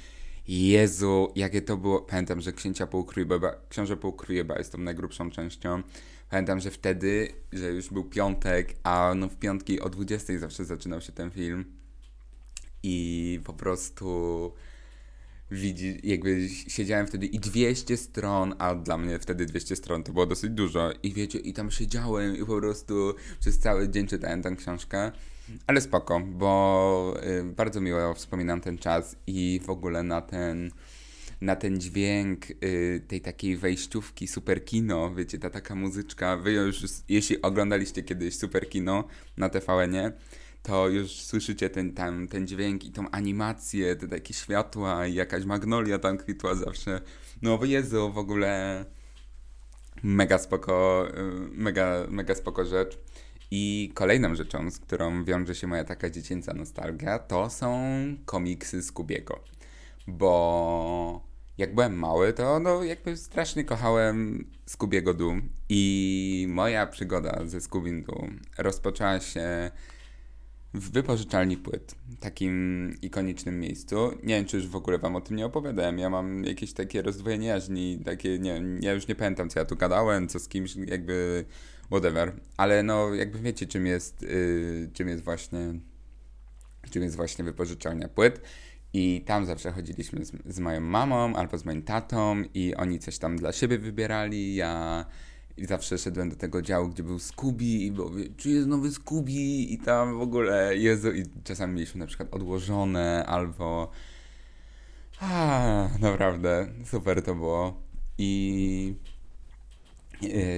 Jezu, 0.48 1.32
jakie 1.36 1.62
to 1.62 1.76
było. 1.76 2.00
Pamiętam, 2.00 2.40
że 2.40 2.52
Księcia 2.52 2.86
Półkrójba, 2.86 3.38
Książę 3.68 3.96
Półkrójba 3.96 4.58
jest 4.58 4.72
tą 4.72 4.78
najgrubszą 4.78 5.30
częścią. 5.30 5.82
Pamiętam, 6.30 6.60
że 6.60 6.70
wtedy, 6.70 7.28
że 7.52 7.72
już 7.72 7.88
był 7.88 8.04
piątek, 8.04 8.74
a 8.82 9.12
no 9.16 9.28
w 9.28 9.36
piątki 9.36 9.80
o 9.80 9.88
20 9.88 10.38
zawsze 10.38 10.64
zaczynał 10.64 11.00
się 11.00 11.12
ten 11.12 11.30
film. 11.30 11.64
I 12.82 13.40
po 13.44 13.52
prostu 13.52 14.52
widzi, 15.52 16.00
jakby 16.02 16.48
siedziałem 16.48 17.06
wtedy 17.06 17.26
i 17.26 17.38
200 17.38 17.96
stron, 17.96 18.54
a 18.58 18.74
dla 18.74 18.98
mnie 18.98 19.18
wtedy 19.18 19.46
200 19.46 19.76
stron 19.76 20.02
to 20.02 20.12
było 20.12 20.26
dosyć 20.26 20.50
dużo. 20.50 20.90
I 21.02 21.12
wiecie, 21.12 21.38
i 21.38 21.52
tam 21.52 21.70
siedziałem 21.70 22.36
i 22.36 22.38
po 22.38 22.60
prostu 22.60 23.14
przez 23.40 23.58
cały 23.58 23.88
dzień 23.88 24.06
czytałem 24.06 24.42
tę 24.42 24.56
książkę, 24.56 25.12
ale 25.66 25.80
spoko, 25.80 26.20
bo 26.20 27.14
y, 27.26 27.44
bardzo 27.44 27.80
miło 27.80 28.14
wspominam 28.14 28.60
ten 28.60 28.78
czas 28.78 29.16
i 29.26 29.60
w 29.64 29.70
ogóle 29.70 30.02
na 30.02 30.20
ten 30.20 30.70
na 31.40 31.56
ten 31.56 31.80
dźwięk 31.80 32.50
y, 32.50 33.02
tej 33.08 33.20
takiej 33.20 33.56
wejściówki 33.56 34.28
super 34.28 34.64
kino, 34.64 35.14
wiecie, 35.14 35.38
ta 35.38 35.50
taka 35.50 35.74
muzyczka, 35.74 36.36
wy 36.36 36.52
już, 36.52 36.84
jeśli 37.08 37.42
oglądaliście 37.42 38.02
kiedyś 38.02 38.36
super 38.36 38.68
kino 38.68 39.04
na 39.36 39.48
TVN-ie, 39.48 40.12
to 40.62 40.88
już 40.88 41.10
słyszycie 41.10 41.70
ten, 41.70 41.94
tam, 41.94 42.28
ten 42.28 42.46
dźwięk 42.46 42.84
i 42.84 42.90
tą 42.90 43.10
animację, 43.10 43.96
te 43.96 44.08
takie 44.08 44.34
światła 44.34 45.06
i 45.06 45.14
jakaś 45.14 45.44
magnolia 45.44 45.98
tam 45.98 46.18
kwitła 46.18 46.54
zawsze. 46.54 47.00
No 47.42 47.58
bo 47.58 47.64
Jezu, 47.64 48.12
w 48.12 48.18
ogóle 48.18 48.84
mega 50.02 50.38
spoko, 50.38 51.06
y, 51.08 51.48
mega, 51.52 52.06
mega 52.08 52.34
spoko 52.34 52.64
rzecz. 52.64 52.98
I 53.50 53.90
kolejną 53.94 54.34
rzeczą, 54.34 54.70
z 54.70 54.78
którą 54.78 55.24
wiąże 55.24 55.54
się 55.54 55.66
moja 55.66 55.84
taka 55.84 56.10
dziecięca 56.10 56.54
nostalgia, 56.54 57.18
to 57.18 57.50
są 57.50 57.80
komiksy 58.24 58.82
Skubiego. 58.82 59.40
Bo 60.06 61.32
jak 61.58 61.74
byłem 61.74 61.98
mały, 61.98 62.32
to 62.32 62.60
no 62.60 62.84
jakby 62.84 63.16
strasznie 63.16 63.64
kochałem 63.64 64.46
Skubiego 64.66 65.14
Doom 65.14 65.42
i 65.68 66.46
moja 66.48 66.86
przygoda 66.86 67.46
ze 67.46 67.60
Scooby 67.60 68.02
Doo 68.02 68.26
rozpoczęła 68.58 69.20
się 69.20 69.70
w 70.74 70.90
wypożyczalni 70.90 71.56
płyt, 71.56 71.94
takim 72.20 72.96
ikonicznym 73.02 73.60
miejscu. 73.60 73.96
Nie 74.22 74.34
wiem, 74.34 74.44
czy 74.44 74.56
już 74.56 74.68
w 74.68 74.76
ogóle 74.76 74.98
wam 74.98 75.16
o 75.16 75.20
tym 75.20 75.36
nie 75.36 75.46
opowiadałem. 75.46 75.98
Ja 75.98 76.10
mam 76.10 76.44
jakieś 76.44 76.72
takie 76.72 77.02
rozdwojenie 77.02 77.46
jaźni, 77.48 78.00
takie, 78.04 78.38
nie 78.38 78.62
ja 78.80 78.92
już 78.92 79.08
nie 79.08 79.14
pamiętam, 79.14 79.48
co 79.48 79.58
ja 79.58 79.64
tu 79.64 79.76
gadałem, 79.76 80.28
co 80.28 80.38
z 80.38 80.48
kimś, 80.48 80.76
jakby 80.76 81.44
whatever. 81.86 82.32
Ale 82.56 82.82
no, 82.82 83.14
jakby 83.14 83.38
wiecie, 83.38 83.66
czym 83.66 83.86
jest, 83.86 84.22
yy, 84.22 84.90
czym 84.92 85.08
jest 85.08 85.24
właśnie, 85.24 85.74
czym 86.90 87.02
jest 87.02 87.16
właśnie 87.16 87.44
wypożyczalnia 87.44 88.08
płyt. 88.08 88.40
I 88.94 89.24
tam 89.26 89.46
zawsze 89.46 89.72
chodziliśmy 89.72 90.24
z, 90.24 90.32
z 90.46 90.58
moją 90.58 90.80
mamą 90.80 91.34
albo 91.36 91.58
z 91.58 91.64
moim 91.64 91.82
tatą 91.82 92.42
i 92.54 92.74
oni 92.74 92.98
coś 92.98 93.18
tam 93.18 93.36
dla 93.36 93.52
siebie 93.52 93.78
wybierali. 93.78 94.54
Ja 94.54 95.04
i 95.56 95.66
zawsze 95.66 95.98
szedłem 95.98 96.30
do 96.30 96.36
tego 96.36 96.62
działu, 96.62 96.88
gdzie 96.88 97.02
był 97.02 97.18
Scooby 97.18 97.64
i 97.64 97.92
mówię, 97.92 98.24
czy 98.36 98.50
jest 98.50 98.68
nowy 98.68 98.90
Scooby 98.90 99.32
i 99.32 99.78
tam 99.78 100.18
w 100.18 100.20
ogóle, 100.20 100.76
Jezu, 100.76 101.12
i 101.12 101.24
czasami 101.44 101.74
mieliśmy 101.74 101.98
na 101.98 102.06
przykład 102.06 102.34
odłożone 102.34 103.26
albo... 103.26 103.90
A, 105.20 105.88
naprawdę, 106.00 106.66
super 106.84 107.22
to 107.22 107.34
było. 107.34 107.82
I 108.18 108.94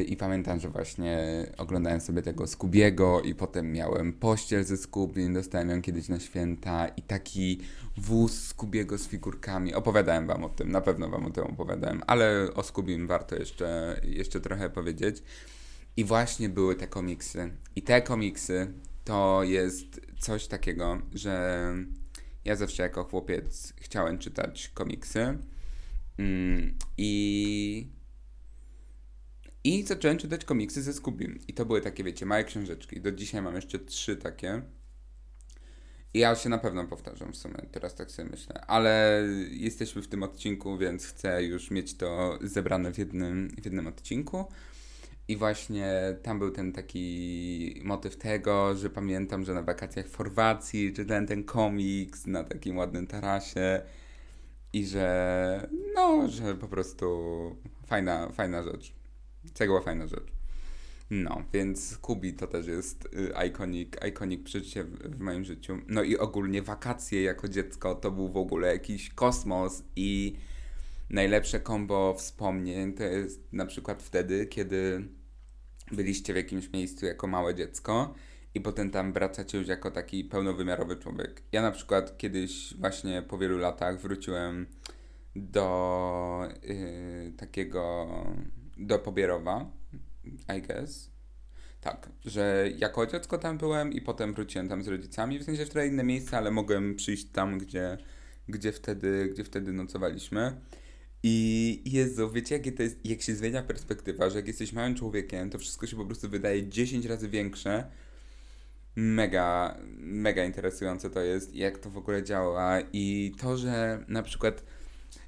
i, 0.09 0.17
pamiętam, 0.17 0.61
że 0.61 0.69
właśnie 0.69 1.19
oglądałem 1.57 2.01
sobie 2.01 2.23
tego 2.23 2.47
Skubiego 2.47 3.21
i 3.21 3.35
potem 3.35 3.73
miałem 3.73 4.13
pościel 4.13 4.65
ze 4.65 4.77
Skubim, 4.77 5.35
dostałem 5.35 5.71
ją 5.71 5.83
kiedyś 5.83 6.09
na 6.09 6.21
święta 6.21 6.89
i 6.89 7.03
taki 7.03 7.61
wóz 7.97 8.47
Skubiego 8.47 8.99
z 8.99 9.09
figurkami. 9.09 9.75
Opowiadałem 9.75 10.27
wam 10.27 10.45
o 10.45 10.49
tym, 10.49 10.73
na 10.73 10.81
pewno 10.81 11.09
wam 11.09 11.27
o 11.27 11.31
tym 11.31 11.45
opowiadałem, 11.45 12.03
ale 12.07 12.49
o 12.55 12.63
Skubim 12.63 13.07
warto 13.07 13.37
jeszcze, 13.37 14.01
jeszcze 14.03 14.41
trochę 14.41 14.71
powiedzieć. 14.71 15.23
I 15.97 16.05
właśnie 16.05 16.49
były 16.49 16.77
te 16.77 16.87
komiksy. 16.87 17.51
I 17.77 17.83
te 17.83 18.03
komiksy 18.03 18.73
to 19.05 19.43
jest 19.43 20.01
coś 20.19 20.47
takiego, 20.47 20.99
że 21.15 21.65
ja 22.45 22.57
zawsze 22.57 22.83
jako 22.83 23.05
chłopiec 23.05 23.73
chciałem 23.77 24.19
czytać 24.19 24.71
komiksy. 24.75 25.39
Mm, 26.19 26.75
I 26.99 27.87
i 29.65 29.83
zacząłem 29.83 30.19
czytać 30.19 30.45
komiksy 30.45 30.83
ze 30.83 30.93
Scooby. 30.93 31.39
I 31.49 31.55
to 31.55 31.65
były 31.65 31.81
takie, 31.81 32.05
wiecie, 32.05 32.27
małe 32.27 32.45
książeczki. 32.45 33.01
Do 33.01 33.13
dzisiaj 33.13 33.43
mam 33.43 33.55
jeszcze 33.55 33.79
trzy 33.79 34.17
takie. 34.17 34.63
I 36.15 36.19
ja 36.19 36.35
się 36.35 36.49
na 36.49 36.59
pewno 36.59 36.85
powtarzam 36.85 37.33
w 37.33 37.37
sumie, 37.37 37.55
teraz 37.73 37.95
tak 37.95 38.11
sobie 38.11 38.29
myślę. 38.31 38.61
Ale 38.67 39.23
jesteśmy 39.51 40.03
w 40.03 40.09
tym 40.09 40.23
odcinku, 40.23 40.79
więc 40.79 41.07
chcę 41.07 41.45
już 41.45 41.71
mieć 41.71 41.97
to 41.97 42.39
zebrane 42.43 42.93
w 42.93 42.99
jednym, 42.99 43.49
w 43.63 43.65
jednym 43.65 43.87
odcinku. 43.87 44.45
I 45.29 45.37
właśnie 45.37 46.17
tam 46.23 46.39
był 46.39 46.51
ten 46.51 46.73
taki 46.73 47.81
motyw 47.85 48.17
tego, 48.17 48.75
że 48.75 48.91
pamiętam, 48.91 49.45
że 49.45 49.55
na 49.55 49.63
wakacjach 49.63 50.07
w 50.07 50.17
Chorwacji 50.17 50.93
czytałem 50.93 51.27
ten 51.27 51.45
komiks 51.45 52.27
na 52.27 52.45
takim 52.45 52.77
ładnym 52.77 53.07
tarasie 53.07 53.83
i 54.73 54.87
że 54.87 55.69
no, 55.95 56.29
że 56.29 56.55
po 56.55 56.69
prostu 56.69 57.07
fajna, 57.87 58.29
fajna 58.33 58.63
rzecz. 58.63 59.04
Cegła 59.55 59.81
fajna 59.81 60.07
rzecz. 60.07 60.33
No, 61.11 61.43
więc 61.53 61.99
Kubi 61.99 62.35
to 62.35 62.47
też 62.47 62.67
jest 62.67 63.05
y, 63.05 63.47
iconic, 63.49 63.89
iconic 64.09 64.45
przeżycie 64.45 64.85
w, 64.85 65.17
w, 65.17 65.21
moim 65.21 65.45
życiu. 65.45 65.79
No 65.89 66.03
i 66.03 66.19
ogólnie 66.19 66.63
wakacje 66.63 67.23
jako 67.23 67.49
dziecko 67.49 67.95
to 67.95 68.11
był 68.11 68.29
w 68.29 68.37
ogóle 68.37 68.73
jakiś 68.73 69.11
kosmos 69.11 69.83
i 69.97 70.37
najlepsze 71.11 71.61
kombo 71.61 72.15
wspomnień 72.15 72.93
to 72.93 73.03
jest 73.03 73.53
na 73.53 73.67
przykład 73.67 74.03
wtedy, 74.03 74.47
kiedy 74.47 75.09
byliście 75.93 76.33
w 76.33 76.37
jakimś 76.37 76.73
miejscu 76.73 77.07
jako 77.07 77.27
małe 77.27 77.55
dziecko 77.55 78.15
i 78.55 78.61
potem 78.61 78.91
tam 78.91 79.13
wracacie 79.13 79.59
już 79.59 79.69
jako 79.69 79.91
taki 79.91 80.25
pełnowymiarowy 80.25 80.97
człowiek. 80.97 81.43
Ja 81.53 81.63
na 81.63 81.71
przykład 81.71 82.19
kiedyś 82.19 82.75
właśnie 82.75 83.23
po 83.23 83.39
wielu 83.39 83.59
latach 83.59 84.01
wróciłem 84.01 84.67
do 85.37 86.49
yy, 86.63 87.33
takiego 87.37 88.07
do 88.77 88.99
Pobierowa, 88.99 89.71
I 90.59 90.63
guess. 90.63 91.11
Tak, 91.81 92.09
że 92.25 92.71
jako 92.77 93.07
dziecko 93.07 93.39
tam 93.39 93.59
byłem 93.59 93.93
i 93.93 94.01
potem 94.01 94.35
wróciłem 94.35 94.69
tam 94.69 94.83
z 94.83 94.89
rodzicami, 94.89 95.39
w 95.39 95.45
sensie 95.45 95.67
w 95.67 95.71
trochę 95.71 95.87
inne 95.87 96.05
miejsce, 96.05 96.39
ale 96.39 96.51
mogłem 96.51 96.95
przyjść 96.95 97.25
tam, 97.25 97.59
gdzie, 97.59 97.99
gdzie, 98.49 98.73
wtedy, 98.73 99.29
gdzie 99.33 99.45
wtedy 99.45 99.73
nocowaliśmy. 99.73 100.61
I 101.23 101.83
Jezu, 101.87 102.31
wiecie 102.31 102.55
jakie 102.55 102.73
to 102.73 102.83
jest, 102.83 103.07
jak 103.07 103.23
się 103.23 103.35
zmienia 103.35 103.63
perspektywa, 103.63 104.31
że 104.31 104.37
jak 104.37 104.47
jesteś 104.47 104.73
małym 104.73 104.95
człowiekiem, 104.95 105.51
to 105.51 105.59
wszystko 105.59 105.87
się 105.87 105.97
po 105.97 106.05
prostu 106.05 106.29
wydaje 106.29 106.69
10 106.69 107.07
razy 107.07 107.29
większe. 107.29 107.85
Mega, 108.97 109.79
mega 109.99 110.45
interesujące 110.45 111.11
to 111.11 111.21
jest, 111.21 111.55
jak 111.55 111.79
to 111.79 111.91
w 111.91 111.97
ogóle 111.97 112.23
działa 112.23 112.81
i 112.93 113.33
to, 113.41 113.57
że 113.57 114.05
na 114.09 114.23
przykład 114.23 114.65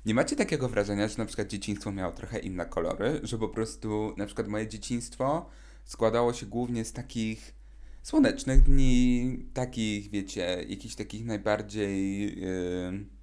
nie 0.07 0.15
macie 0.15 0.37
takiego 0.37 0.69
wrażenia, 0.69 1.09
że 1.09 1.19
na 1.19 1.27
przykład 1.27 1.49
dzieciństwo 1.49 1.93
miało 1.93 2.13
trochę 2.13 2.39
inne 2.39 2.67
kolory, 2.67 3.21
że 3.23 3.39
po 3.39 3.49
prostu 3.49 4.15
na 4.17 4.27
przykład 4.27 4.49
moje 4.49 4.69
dzieciństwo 4.69 5.51
składało 5.85 6.33
się 6.33 6.47
głównie 6.47 6.85
z 6.85 6.93
takich 6.93 7.55
słonecznych 8.03 8.63
dni, 8.63 9.39
takich, 9.55 10.11
wiecie, 10.11 10.65
jakichś 10.69 10.95
takich 10.95 11.25
najbardziej. 11.25 12.27
Yy, 12.41 13.17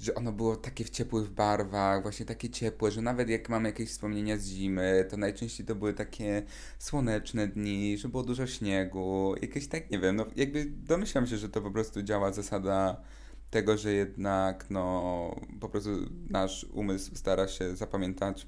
że 0.00 0.14
ono 0.14 0.32
było 0.32 0.56
takie 0.56 0.84
w 0.84 0.90
ciepłych 0.90 1.30
barwach, 1.30 2.02
właśnie 2.02 2.26
takie 2.26 2.50
ciepłe, 2.50 2.90
że 2.90 3.02
nawet 3.02 3.28
jak 3.28 3.48
mamy 3.48 3.68
jakieś 3.68 3.88
wspomnienia 3.88 4.38
z 4.38 4.46
zimy, 4.46 5.06
to 5.10 5.16
najczęściej 5.16 5.66
to 5.66 5.74
były 5.74 5.94
takie 5.94 6.42
słoneczne 6.78 7.48
dni, 7.48 7.98
że 7.98 8.08
było 8.08 8.22
dużo 8.22 8.46
śniegu, 8.46 9.34
jakieś 9.42 9.68
tak, 9.68 9.90
nie 9.90 9.98
wiem, 9.98 10.16
no 10.16 10.26
jakby 10.36 10.64
domyślam 10.64 11.26
się, 11.26 11.36
że 11.36 11.48
to 11.48 11.62
po 11.62 11.70
prostu 11.70 12.02
działa 12.02 12.32
zasada 12.32 13.02
tego, 13.50 13.76
że 13.76 13.92
jednak 13.92 14.70
no 14.70 15.40
po 15.60 15.68
prostu 15.68 15.90
nasz 16.30 16.66
umysł 16.72 17.16
stara 17.16 17.48
się 17.48 17.76
zapamiętać 17.76 18.46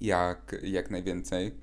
jak, 0.00 0.56
jak 0.62 0.90
najwięcej 0.90 1.54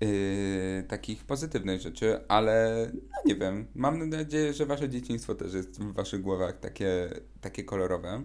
yy, 0.00 0.84
takich 0.88 1.24
pozytywnych 1.24 1.80
rzeczy, 1.80 2.28
ale 2.28 2.86
no 2.94 3.16
nie 3.26 3.34
wiem, 3.34 3.66
mam 3.74 4.08
nadzieję, 4.08 4.52
że 4.52 4.66
wasze 4.66 4.88
dzieciństwo 4.88 5.34
też 5.34 5.54
jest 5.54 5.80
w 5.80 5.92
waszych 5.92 6.20
głowach 6.22 6.60
takie, 6.60 7.10
takie 7.40 7.64
kolorowe. 7.64 8.22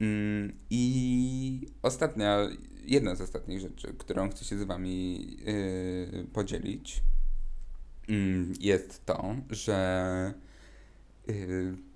Yy, 0.00 0.52
I 0.70 1.66
ostatnia, 1.82 2.48
jedna 2.84 3.14
z 3.14 3.20
ostatnich 3.20 3.60
rzeczy, 3.60 3.94
którą 3.98 4.30
chcę 4.30 4.44
się 4.44 4.58
z 4.58 4.62
wami 4.62 5.26
yy, 5.36 6.26
podzielić, 6.32 7.02
mm, 8.08 8.52
jest 8.60 9.06
to, 9.06 9.36
że 9.50 10.34
yy, 11.26 11.89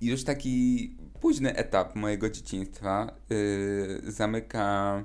już 0.00 0.24
taki 0.24 0.96
późny 1.20 1.56
etap 1.56 1.96
mojego 1.96 2.30
dzieciństwa 2.30 3.16
yy, 3.30 4.12
zamyka 4.12 5.04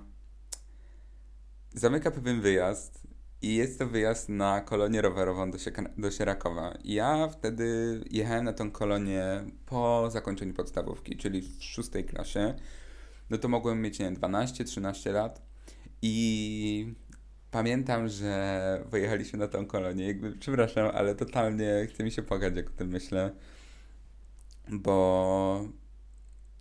zamyka 1.74 2.12
pewien 2.12 2.42
wyjazd 2.42 3.08
i 3.42 3.56
jest 3.56 3.80
to 3.80 3.88
wyjazd 3.88 4.30
na 4.30 4.62
kolonię 4.62 5.02
rowerową 5.02 5.52
do, 5.52 5.58
do 5.98 6.12
Sierakowa. 6.12 6.78
Ja 6.84 7.28
wtedy 7.28 8.02
jechałem 8.12 8.46
na 8.46 8.54
tą 8.54 8.72
kolonię 8.72 9.44
po 9.66 10.10
zakończeniu 10.12 10.54
podstawówki, 10.54 11.18
czyli 11.18 11.42
w 11.42 11.64
szóstej 11.64 12.06
klasie. 12.06 12.54
No 13.30 13.38
to 13.38 13.48
mogłem 13.48 13.82
mieć, 13.82 14.00
nie 14.00 14.06
wiem, 14.06 14.16
12-13 14.16 15.14
lat 15.14 15.42
i 16.02 16.94
pamiętam, 17.52 18.08
że 18.08 18.84
wyjechaliśmy 18.90 19.40
na 19.40 19.48
tą 19.48 19.66
kolonię. 19.66 20.08
Jakby, 20.08 20.32
przepraszam, 20.32 20.92
ale 20.94 21.16
totalnie 21.16 21.88
chce 21.90 22.04
mi 22.04 22.12
się 22.12 22.22
płakać, 22.22 22.56
jak 22.56 22.70
o 22.70 22.74
tym 22.74 22.88
myślę 22.88 23.32
bo 24.70 25.68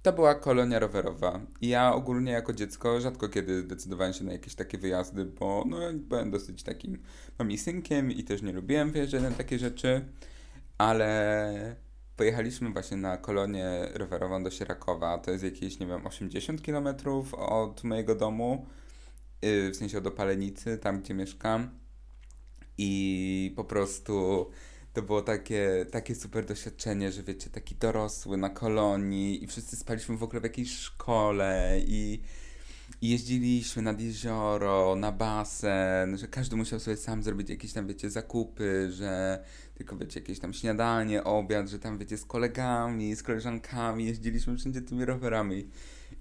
to 0.03 0.13
była 0.13 0.35
kolonia 0.35 0.79
rowerowa. 0.79 1.41
I 1.61 1.69
ja 1.69 1.95
ogólnie 1.95 2.33
jako 2.33 2.53
dziecko 2.53 3.01
rzadko 3.01 3.29
kiedy 3.29 3.63
decydowałem 3.63 4.13
się 4.13 4.25
na 4.25 4.33
jakieś 4.33 4.55
takie 4.55 4.79
wyjazdy, 4.79 5.25
bo 5.25 5.65
no, 5.67 5.79
byłem 5.93 6.31
dosyć 6.31 6.63
takim 6.63 6.99
mamisynkiem 7.39 8.11
i 8.13 8.25
też 8.25 8.43
nie 8.43 8.53
lubiłem 8.53 8.91
wyjeżdżać 8.91 9.23
na 9.23 9.31
takie 9.31 9.59
rzeczy, 9.59 10.05
ale 10.79 11.77
pojechaliśmy 12.17 12.71
właśnie 12.71 12.97
na 12.97 13.17
kolonię 13.17 13.89
rowerową 13.95 14.43
do 14.43 14.51
Sierakowa. 14.51 15.19
To 15.19 15.31
jest 15.31 15.45
jakieś, 15.45 15.79
nie 15.79 15.87
wiem, 15.87 16.07
80 16.07 16.63
km 16.63 16.89
od 17.33 17.85
mojego 17.85 18.15
domu, 18.15 18.67
y, 19.45 19.71
w 19.71 19.77
sensie 19.77 19.99
od 19.99 20.07
Opalenicy, 20.07 20.79
tam 20.79 21.01
gdzie 21.01 21.15
mieszkam. 21.15 21.71
I 22.79 23.53
po 23.57 23.65
prostu 23.65 24.47
to 24.95 25.03
było 25.03 25.23
takie, 25.23 25.87
takie 25.91 26.15
super 26.15 26.47
doświadczenie, 26.47 27.13
że 27.13 27.23
wiecie, 27.23 27.51
taki 27.51 27.75
dorosły 27.75 28.37
na 28.37 28.51
kolonii 28.51 29.45
i 29.45 29.47
wszyscy 29.47 29.77
spaliśmy 29.77 30.17
w 30.17 30.23
ogóle 30.23 30.41
w 30.41 30.45
jakiejś 30.45 30.77
szkole 30.77 31.81
i, 31.87 32.21
i 33.01 33.11
jeździliśmy 33.11 33.83
nad 33.83 34.01
jezioro, 34.01 34.97
na 34.97 35.13
basen, 35.13 36.19
że 36.19 36.29
każdy 36.29 36.57
musiał 36.57 36.81
sobie 36.81 36.97
sam 36.97 37.23
zrobić 37.23 37.51
jakieś 37.51 37.73
tam, 37.73 37.87
wiecie, 37.87 38.11
zakupy, 38.11 38.93
że 38.93 39.45
tylko, 39.75 39.97
wiecie, 39.97 40.21
jakieś 40.21 40.39
tam 40.39 40.53
śniadanie, 40.53 41.25
obiad, 41.25 41.69
że 41.69 41.79
tam, 41.79 41.99
wiecie, 41.99 42.19
z 42.19 42.25
kolegami, 42.25 43.17
z 43.17 43.23
koleżankami 43.23 44.07
jeździliśmy 44.07 44.57
wszędzie 44.57 44.83
tymi 44.83 45.05
rowerami. 45.05 45.69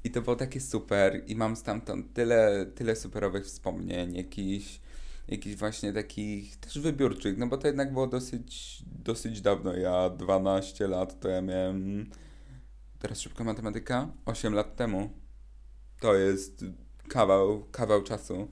I 0.03 0.11
to 0.11 0.21
było 0.21 0.35
takie 0.35 0.61
super 0.61 1.23
i 1.27 1.35
mam 1.35 1.55
stamtąd 1.55 2.13
tyle, 2.13 2.65
tyle 2.75 2.95
superowych 2.95 3.45
wspomnień, 3.45 4.15
jakichś 4.15 4.79
jakichś 5.27 5.55
właśnie 5.55 5.93
takich 5.93 6.57
też 6.57 6.79
wybiórczych, 6.79 7.37
no 7.37 7.47
bo 7.47 7.57
to 7.57 7.67
jednak 7.67 7.93
było 7.93 8.07
dosyć, 8.07 8.83
dosyć 8.85 9.41
dawno. 9.41 9.73
Ja 9.73 10.09
12 10.09 10.87
lat 10.87 11.19
to 11.19 11.29
ja 11.29 11.41
miałem, 11.41 12.09
teraz 12.99 13.19
szybka 13.19 13.43
matematyka, 13.43 14.07
8 14.25 14.53
lat 14.53 14.75
temu. 14.75 15.09
To 15.99 16.15
jest 16.15 16.65
kawał, 17.07 17.63
kawał 17.71 18.03
czasu. 18.03 18.47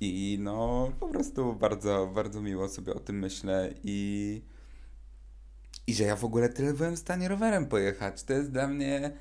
I 0.00 0.38
no, 0.40 0.92
po 1.00 1.08
prostu 1.08 1.54
bardzo, 1.54 2.10
bardzo 2.14 2.42
miło 2.42 2.68
sobie 2.68 2.94
o 2.94 3.00
tym 3.00 3.18
myślę 3.18 3.74
i, 3.84 4.42
i 5.86 5.94
że 5.94 6.04
ja 6.04 6.16
w 6.16 6.24
ogóle 6.24 6.48
tyle 6.48 6.72
byłem 6.72 6.96
w 6.96 6.98
stanie 6.98 7.28
rowerem 7.28 7.66
pojechać. 7.66 8.22
To 8.22 8.32
jest 8.32 8.50
dla 8.50 8.68
mnie 8.68 9.12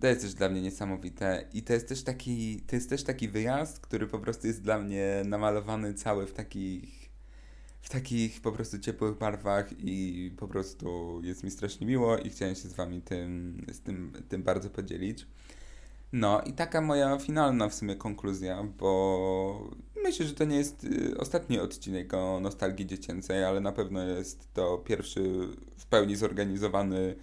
to 0.00 0.06
jest 0.06 0.22
też 0.22 0.34
dla 0.34 0.48
mnie 0.48 0.62
niesamowite 0.62 1.48
i 1.52 1.62
to 1.62 1.72
jest 1.72 1.88
też 1.88 2.02
taki, 2.02 2.60
to 2.60 2.76
jest 2.76 2.90
też 2.90 3.04
taki 3.04 3.28
wyjazd, 3.28 3.80
który 3.80 4.06
po 4.06 4.18
prostu 4.18 4.46
jest 4.46 4.62
dla 4.62 4.78
mnie 4.78 5.22
namalowany 5.24 5.94
cały 5.94 6.26
w 6.26 6.32
takich 6.32 7.04
w 7.84 7.88
takich 7.90 8.40
po 8.40 8.52
prostu 8.52 8.78
ciepłych 8.78 9.18
barwach 9.18 9.66
i 9.78 10.32
po 10.36 10.48
prostu 10.48 11.20
jest 11.24 11.44
mi 11.44 11.50
strasznie 11.50 11.86
miło 11.86 12.18
i 12.18 12.30
chciałem 12.30 12.54
się 12.54 12.68
z 12.68 12.72
wami 12.72 13.02
tym, 13.02 13.64
z 13.72 13.80
tym, 13.80 14.12
tym 14.28 14.42
bardzo 14.42 14.70
podzielić. 14.70 15.26
No 16.12 16.42
i 16.42 16.52
taka 16.52 16.80
moja 16.80 17.18
finalna 17.18 17.68
w 17.68 17.74
sumie 17.74 17.96
konkluzja, 17.96 18.62
bo 18.78 19.70
myślę, 20.02 20.26
że 20.26 20.34
to 20.34 20.44
nie 20.44 20.56
jest 20.56 20.84
y, 20.84 21.18
ostatni 21.18 21.60
odcinek 21.60 22.14
o 22.14 22.40
nostalgii 22.40 22.86
dziecięcej, 22.86 23.44
ale 23.44 23.60
na 23.60 23.72
pewno 23.72 24.04
jest 24.04 24.54
to 24.54 24.78
pierwszy 24.78 25.48
w 25.76 25.86
pełni 25.86 26.16
zorganizowany 26.16 27.14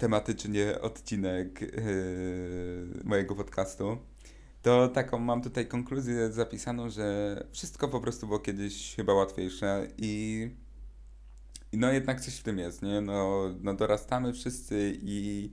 tematycznie 0.00 0.80
odcinek 0.80 1.60
yy, 1.60 3.04
mojego 3.04 3.34
podcastu, 3.34 3.98
to 4.62 4.88
taką 4.88 5.18
mam 5.18 5.42
tutaj 5.42 5.66
konkluzję 5.66 6.32
zapisaną, 6.32 6.90
że 6.90 7.36
wszystko 7.52 7.88
po 7.88 8.00
prostu 8.00 8.26
było 8.26 8.38
kiedyś 8.38 8.96
chyba 8.96 9.14
łatwiejsze 9.14 9.88
i, 9.98 10.50
no 11.72 11.92
jednak 11.92 12.20
coś 12.20 12.34
w 12.36 12.42
tym 12.42 12.58
jest, 12.58 12.82
nie? 12.82 13.00
No, 13.00 13.44
no 13.62 13.74
dorastamy 13.74 14.32
wszyscy 14.32 14.98
i 15.02 15.50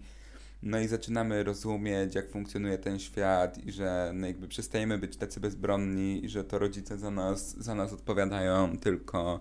no 0.63 0.79
i 0.79 0.88
zaczynamy 0.88 1.43
rozumieć, 1.43 2.15
jak 2.15 2.31
funkcjonuje 2.31 2.77
ten 2.77 2.99
świat 2.99 3.65
i 3.65 3.71
że 3.71 4.12
no 4.13 4.27
jakby 4.27 4.47
przestajemy 4.47 4.97
być 4.97 5.17
tacy 5.17 5.39
bezbronni 5.39 6.25
i 6.25 6.29
że 6.29 6.43
to 6.43 6.60
rodzice 6.60 6.97
za 6.97 7.12
nas, 7.12 7.57
za 7.57 7.75
nas 7.75 7.93
odpowiadają, 7.93 8.77
tylko 8.77 9.39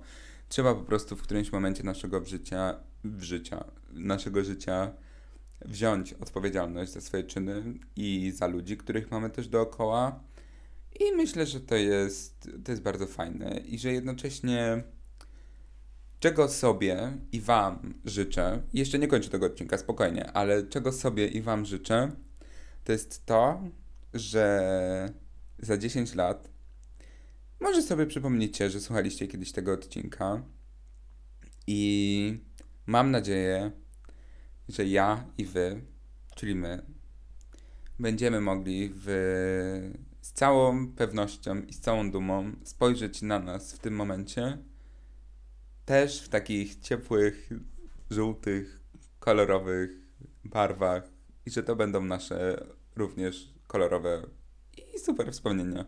trzeba 0.48 0.74
po 0.74 0.82
prostu 0.82 1.16
w 1.16 1.22
którymś 1.22 1.52
momencie 1.52 1.82
naszego 1.82 2.24
życia, 2.24 2.74
w 3.04 3.22
życia, 3.22 3.64
naszego 3.96 4.44
życia 4.44 4.92
wziąć 5.64 6.12
odpowiedzialność 6.12 6.92
za 6.92 7.00
swoje 7.00 7.24
czyny 7.24 7.62
i 7.96 8.32
za 8.36 8.46
ludzi, 8.46 8.76
których 8.76 9.10
mamy 9.10 9.30
też 9.30 9.48
dookoła. 9.48 10.20
I 11.00 11.16
myślę, 11.16 11.46
że 11.46 11.60
to 11.60 11.74
jest, 11.76 12.50
to 12.64 12.72
jest 12.72 12.82
bardzo 12.82 13.06
fajne 13.06 13.60
i 13.66 13.78
że 13.78 13.92
jednocześnie 13.92 14.82
czego 16.20 16.48
sobie 16.48 17.18
i 17.32 17.40
Wam 17.40 17.94
życzę, 18.04 18.62
jeszcze 18.74 18.98
nie 18.98 19.08
kończę 19.08 19.30
tego 19.30 19.46
odcinka, 19.46 19.78
spokojnie, 19.78 20.32
ale 20.32 20.62
czego 20.62 20.92
sobie 20.92 21.28
i 21.28 21.42
Wam 21.42 21.64
życzę, 21.64 22.12
to 22.84 22.92
jest 22.92 23.26
to, 23.26 23.62
że 24.14 25.12
za 25.58 25.78
10 25.78 26.14
lat 26.14 26.50
może 27.60 27.82
sobie 27.82 28.06
przypomnicie, 28.06 28.70
że 28.70 28.80
słuchaliście 28.80 29.28
kiedyś 29.28 29.52
tego 29.52 29.72
odcinka 29.72 30.42
i 31.66 32.40
mam 32.86 33.10
nadzieję, 33.10 33.70
że 34.68 34.84
ja 34.84 35.24
i 35.38 35.44
wy, 35.44 35.82
czyli 36.34 36.54
my, 36.54 36.82
będziemy 37.98 38.40
mogli 38.40 38.90
w, 38.94 39.06
z 40.20 40.32
całą 40.32 40.88
pewnością 40.88 41.62
i 41.62 41.72
z 41.72 41.80
całą 41.80 42.10
dumą 42.10 42.52
spojrzeć 42.64 43.22
na 43.22 43.38
nas 43.38 43.72
w 43.72 43.78
tym 43.78 43.94
momencie 43.94 44.58
też 45.84 46.22
w 46.22 46.28
takich 46.28 46.76
ciepłych, 46.76 47.50
żółtych, 48.10 48.80
kolorowych 49.18 49.90
barwach 50.44 51.02
i 51.46 51.50
że 51.50 51.62
to 51.62 51.76
będą 51.76 52.04
nasze 52.04 52.66
również 52.96 53.54
kolorowe 53.66 54.22
i 54.94 54.98
super 54.98 55.32
wspomnienia. 55.32 55.84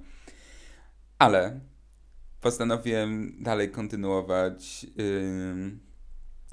Ale 1.19 1.61
postanowiłem 2.41 3.43
dalej 3.43 3.71
kontynuować. 3.71 4.85
Yy, 4.85 5.88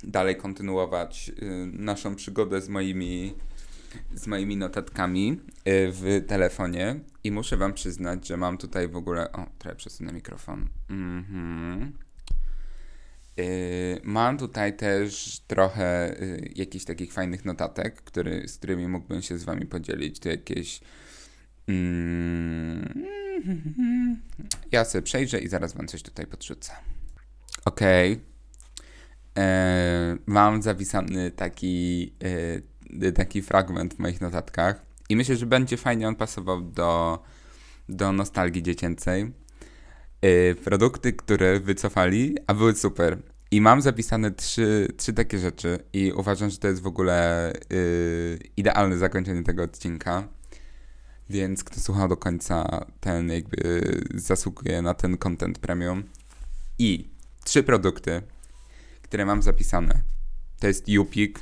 dalej 0.04 0.36
kontynuować 0.36 1.32
y, 1.42 1.70
naszą 1.74 2.16
przygodę 2.16 2.62
z 2.62 2.70
moimi, 2.70 3.36
z 4.14 4.28
moimi 4.28 4.58
notatkami 4.58 5.32
y, 5.32 5.92
w 5.92 6.24
telefonie 6.28 7.00
i 7.24 7.32
muszę 7.32 7.58
wam 7.58 7.74
przyznać, 7.74 8.28
że 8.28 8.38
mam 8.38 8.58
tutaj 8.58 8.88
w 8.88 8.96
ogóle... 8.96 9.32
O, 9.32 9.46
trochę 9.60 9.76
przesunę 9.76 10.14
mikrofon. 10.14 10.70
Mhm. 10.90 11.94
Y, 13.40 14.00
mam 14.04 14.38
tutaj 14.38 14.78
też 14.78 15.42
trochę 15.48 16.16
jakichś 16.56 16.86
takich 16.86 17.14
fajnych 17.14 17.46
notatek, 17.46 18.02
który, 18.02 18.48
z 18.48 18.58
którymi 18.58 18.88
mógłbym 18.88 19.22
się 19.22 19.38
z 19.38 19.44
wami 19.44 19.66
podzielić. 19.66 20.20
Tu 20.20 20.30
jakieś... 20.30 20.82
Mm, 21.68 22.94
ja 24.72 24.86
sobie 24.86 25.02
przejrzę 25.02 25.40
i 25.40 25.48
zaraz 25.48 25.74
wam 25.74 25.88
coś 25.88 26.04
tutaj 26.04 26.28
podrzucę. 26.28 26.74
Okej. 27.66 28.14
Okay 28.14 28.35
mam 30.26 30.62
zapisany 30.62 31.32
taki, 31.32 32.14
e, 33.04 33.12
taki 33.12 33.42
fragment 33.42 33.94
w 33.94 34.00
moich 34.00 34.22
notatkach 34.22 34.86
i 35.10 35.16
myślę, 35.16 35.36
że 35.36 35.46
będzie 35.46 35.78
fajnie 35.78 36.08
on 36.08 36.16
pasował 36.16 36.62
do, 36.62 37.24
do 37.90 38.12
nostalgii 38.12 38.64
dziecięcej. 38.64 39.34
E, 40.22 40.56
produkty, 40.56 41.14
które 41.14 41.60
wycofali, 41.60 42.38
a 42.48 42.54
były 42.54 42.76
super. 42.76 43.18
I 43.52 43.62
mam 43.62 43.82
zapisane 43.82 44.32
trzy, 44.32 44.88
trzy 44.98 45.14
takie 45.14 45.40
rzeczy 45.40 45.80
i 45.94 46.12
uważam, 46.12 46.50
że 46.50 46.58
to 46.58 46.68
jest 46.68 46.82
w 46.82 46.88
ogóle 46.88 47.54
idealne 48.58 48.98
zakończenie 48.98 49.44
tego 49.44 49.64
odcinka. 49.64 50.28
Więc 51.30 51.64
kto 51.64 51.80
słuchał 51.80 52.08
do 52.08 52.18
końca, 52.18 52.86
ten 53.00 53.32
jakby 53.32 53.82
zasługuje 54.14 54.82
na 54.82 54.94
ten 54.94 55.18
content 55.18 55.60
premium. 55.60 56.04
I 56.80 57.10
trzy 57.44 57.64
produkty, 57.64 58.22
które 59.06 59.26
mam 59.26 59.42
zapisane. 59.42 60.04
To 60.60 60.68
jest 60.68 60.86
Upik. 61.00 61.40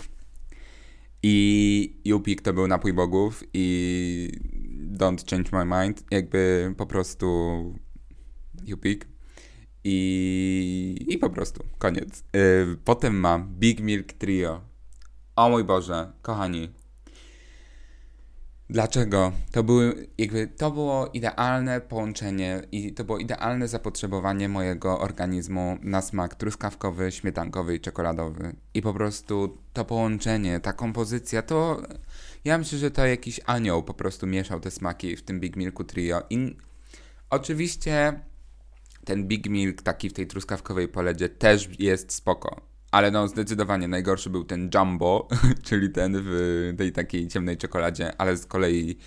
I 1.23 2.13
Upik 2.15 2.41
to 2.41 2.53
był 2.53 2.67
napój 2.67 2.93
bogów 2.93 3.43
i 3.53 4.29
Don't 4.97 5.29
Change 5.29 5.49
My 5.53 5.65
Mind. 5.65 6.03
Jakby 6.11 6.73
po 6.77 6.85
prostu 6.85 7.25
Upik. 8.73 9.07
I, 9.83 11.05
I 11.07 11.17
po 11.17 11.29
prostu, 11.29 11.63
koniec. 11.77 12.23
Yy, 12.33 12.77
potem 12.83 13.15
mam 13.15 13.55
Big 13.59 13.79
Milk 13.79 14.13
Trio. 14.13 14.61
O 15.35 15.49
mój 15.49 15.63
Boże, 15.63 16.11
kochani. 16.21 16.69
Dlaczego? 18.73 19.31
To, 19.51 19.63
były, 19.63 20.07
jakby, 20.17 20.47
to 20.47 20.71
było 20.71 21.07
idealne 21.07 21.81
połączenie 21.81 22.61
i 22.71 22.93
to 22.93 23.03
było 23.03 23.17
idealne 23.17 23.67
zapotrzebowanie 23.67 24.49
mojego 24.49 24.99
organizmu 24.99 25.77
na 25.81 26.01
smak 26.01 26.35
truskawkowy, 26.35 27.11
śmietankowy 27.11 27.75
i 27.75 27.79
czekoladowy. 27.79 28.55
I 28.73 28.81
po 28.81 28.93
prostu 28.93 29.57
to 29.73 29.85
połączenie, 29.85 30.59
ta 30.59 30.73
kompozycja, 30.73 31.41
to 31.41 31.81
ja 32.45 32.57
myślę, 32.57 32.79
że 32.79 32.91
to 32.91 33.05
jakiś 33.05 33.39
anioł 33.45 33.83
po 33.83 33.93
prostu 33.93 34.27
mieszał 34.27 34.59
te 34.59 34.71
smaki 34.71 35.15
w 35.15 35.23
tym 35.23 35.39
Big 35.39 35.55
Milku 35.55 35.83
Trio. 35.83 36.23
I 36.29 36.55
oczywiście 37.29 38.19
ten 39.05 39.27
Big 39.27 39.49
Milk 39.49 39.81
taki 39.81 40.09
w 40.09 40.13
tej 40.13 40.27
truskawkowej 40.27 40.87
poledzie 40.87 41.29
też 41.29 41.69
jest 41.79 42.13
spoko. 42.13 42.72
Ale 42.93 43.11
no 43.11 43.27
zdecydowanie 43.27 43.87
najgorszy 43.87 44.29
był 44.29 44.43
ten 44.43 44.69
Jumbo, 44.73 45.27
czyli 45.67 45.89
ten 45.89 46.13
w 46.25 46.73
tej 46.77 46.91
takiej 46.91 47.27
ciemnej 47.27 47.57
czekoladzie, 47.57 48.17
ale 48.17 48.37
z 48.37 48.45
kolei 48.45 48.97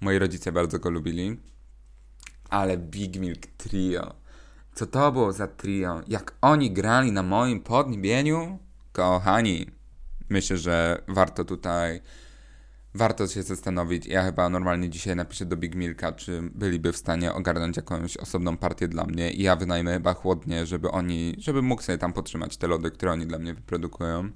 moi 0.00 0.18
rodzice 0.18 0.52
bardzo 0.52 0.78
go 0.78 0.90
lubili. 0.90 1.36
Ale 2.50 2.78
Big 2.78 3.16
Milk 3.16 3.46
Trio. 3.56 4.14
Co 4.74 4.86
to 4.86 5.12
było 5.12 5.32
za 5.32 5.46
trio? 5.46 6.00
Jak 6.08 6.34
oni 6.40 6.70
grali 6.70 7.12
na 7.12 7.22
moim 7.22 7.60
podniebieniu? 7.60 8.58
Kochani, 8.92 9.70
myślę, 10.28 10.56
że 10.56 11.02
warto 11.08 11.44
tutaj 11.44 12.00
warto 12.94 13.26
się 13.26 13.42
zastanowić. 13.42 14.06
Ja 14.06 14.22
chyba 14.22 14.48
normalnie 14.48 14.90
dzisiaj 14.90 15.16
napiszę 15.16 15.46
do 15.46 15.56
Big 15.56 15.74
Milka, 15.74 16.12
czy 16.12 16.42
byliby 16.54 16.92
w 16.92 16.96
stanie 16.96 17.32
ogarnąć 17.32 17.76
jakąś 17.76 18.16
osobną 18.16 18.56
partię 18.56 18.88
dla 18.88 19.04
mnie 19.04 19.30
i 19.30 19.42
ja 19.42 19.56
wynajmę 19.56 19.92
chyba 19.92 20.14
chłodnie, 20.14 20.66
żeby 20.66 20.90
oni, 20.90 21.34
żeby 21.38 21.62
mógł 21.62 21.82
sobie 21.82 21.98
tam 21.98 22.12
potrzymać 22.12 22.56
te 22.56 22.66
lody, 22.66 22.90
które 22.90 23.12
oni 23.12 23.26
dla 23.26 23.38
mnie 23.38 23.54
wyprodukują. 23.54 24.30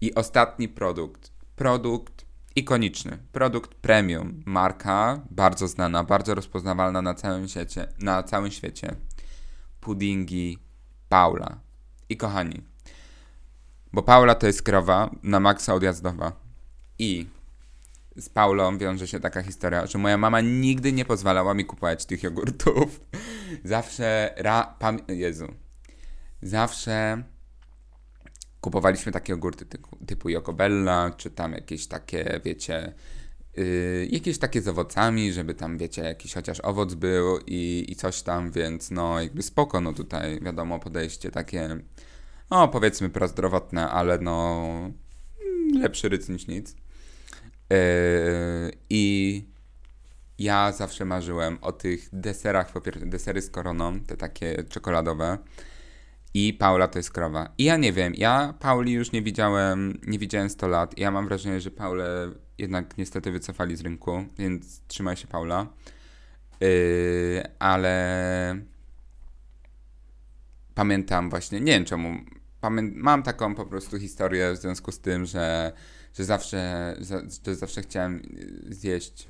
I 0.00 0.14
ostatni 0.14 0.68
produkt. 0.68 1.32
Produkt 1.56 2.24
ikoniczny. 2.56 3.18
Produkt 3.32 3.74
premium. 3.74 4.42
Marka 4.46 5.20
bardzo 5.30 5.68
znana, 5.68 6.04
bardzo 6.04 6.34
rozpoznawalna 6.34 7.02
na 7.02 7.14
całym 7.14 7.48
świecie. 7.48 7.88
Na 7.98 8.22
całym 8.22 8.50
świecie. 8.50 8.96
Puddingi 9.80 10.58
Paula. 11.08 11.58
I 12.08 12.16
kochani, 12.16 12.62
bo 13.92 14.02
Paula 14.02 14.34
to 14.34 14.46
jest 14.46 14.62
krowa 14.62 15.10
na 15.22 15.40
maksa 15.40 15.74
odjazdowa. 15.74 16.32
I 16.98 17.26
z 18.16 18.28
Paulą 18.28 18.78
wiąże 18.78 19.06
się 19.06 19.20
taka 19.20 19.42
historia, 19.42 19.86
że 19.86 19.98
moja 19.98 20.18
mama 20.18 20.40
nigdy 20.40 20.92
nie 20.92 21.04
pozwalała 21.04 21.54
mi 21.54 21.64
kupować 21.64 22.06
tych 22.06 22.22
jogurtów. 22.22 23.00
Zawsze 23.64 24.34
ra... 24.36 24.76
Pam... 24.78 24.98
Jezu. 25.08 25.46
Zawsze 26.42 27.22
kupowaliśmy 28.60 29.12
takie 29.12 29.32
jogurty 29.32 29.66
typu, 29.66 29.96
typu 30.06 30.28
Jokobella, 30.30 31.10
czy 31.16 31.30
tam 31.30 31.52
jakieś 31.52 31.86
takie, 31.86 32.40
wiecie, 32.44 32.92
yy, 33.56 34.08
jakieś 34.10 34.38
takie 34.38 34.62
z 34.62 34.68
owocami, 34.68 35.32
żeby 35.32 35.54
tam, 35.54 35.78
wiecie, 35.78 36.02
jakiś 36.02 36.34
chociaż 36.34 36.60
owoc 36.60 36.94
był 36.94 37.38
i, 37.46 37.84
i 37.88 37.96
coś 37.96 38.22
tam, 38.22 38.50
więc 38.50 38.90
no 38.90 39.20
jakby 39.20 39.42
spoko, 39.42 39.80
no 39.80 39.92
tutaj 39.92 40.40
wiadomo, 40.40 40.78
podejście 40.78 41.30
takie, 41.30 41.76
no 42.50 42.68
powiedzmy 42.68 43.10
prozdrowotne, 43.10 43.90
ale 43.90 44.18
no 44.18 44.66
lepszy 45.80 46.08
ryc 46.08 46.28
niż 46.28 46.46
nic. 46.46 46.81
Yy, 47.70 47.76
I 48.90 49.44
ja 50.38 50.72
zawsze 50.72 51.04
marzyłem 51.04 51.58
o 51.60 51.72
tych 51.72 52.08
deserach, 52.12 52.72
po 52.72 52.80
pierwsze 52.80 53.06
desery 53.06 53.42
z 53.42 53.50
koroną, 53.50 54.00
te 54.00 54.16
takie 54.16 54.64
czekoladowe. 54.64 55.38
I 56.34 56.54
Paula 56.54 56.88
to 56.88 56.98
jest 56.98 57.10
krowa. 57.10 57.48
I 57.58 57.64
ja 57.64 57.76
nie 57.76 57.92
wiem, 57.92 58.14
ja 58.16 58.54
Pauli 58.60 58.92
już 58.92 59.12
nie 59.12 59.22
widziałem, 59.22 60.00
nie 60.06 60.18
widziałem 60.18 60.50
100 60.50 60.68
lat. 60.68 60.98
Ja 60.98 61.10
mam 61.10 61.28
wrażenie, 61.28 61.60
że 61.60 61.70
Paulę 61.70 62.30
jednak 62.58 62.98
niestety 62.98 63.32
wycofali 63.32 63.76
z 63.76 63.80
rynku, 63.80 64.24
więc 64.38 64.80
trzymaj 64.86 65.16
się 65.16 65.26
Paula. 65.26 65.66
Yy, 66.60 67.42
ale 67.58 68.56
pamiętam 70.74 71.30
właśnie, 71.30 71.60
nie 71.60 71.72
wiem 71.72 71.84
czemu, 71.84 72.18
pamię 72.60 72.82
mam 72.94 73.22
taką 73.22 73.54
po 73.54 73.66
prostu 73.66 73.98
historię 73.98 74.52
w 74.52 74.56
związku 74.56 74.92
z 74.92 75.00
tym, 75.00 75.24
że 75.26 75.72
że 76.14 76.24
zawsze, 76.24 76.94
że 77.44 77.56
zawsze 77.56 77.82
chciałem 77.82 78.22
zjeść 78.68 79.28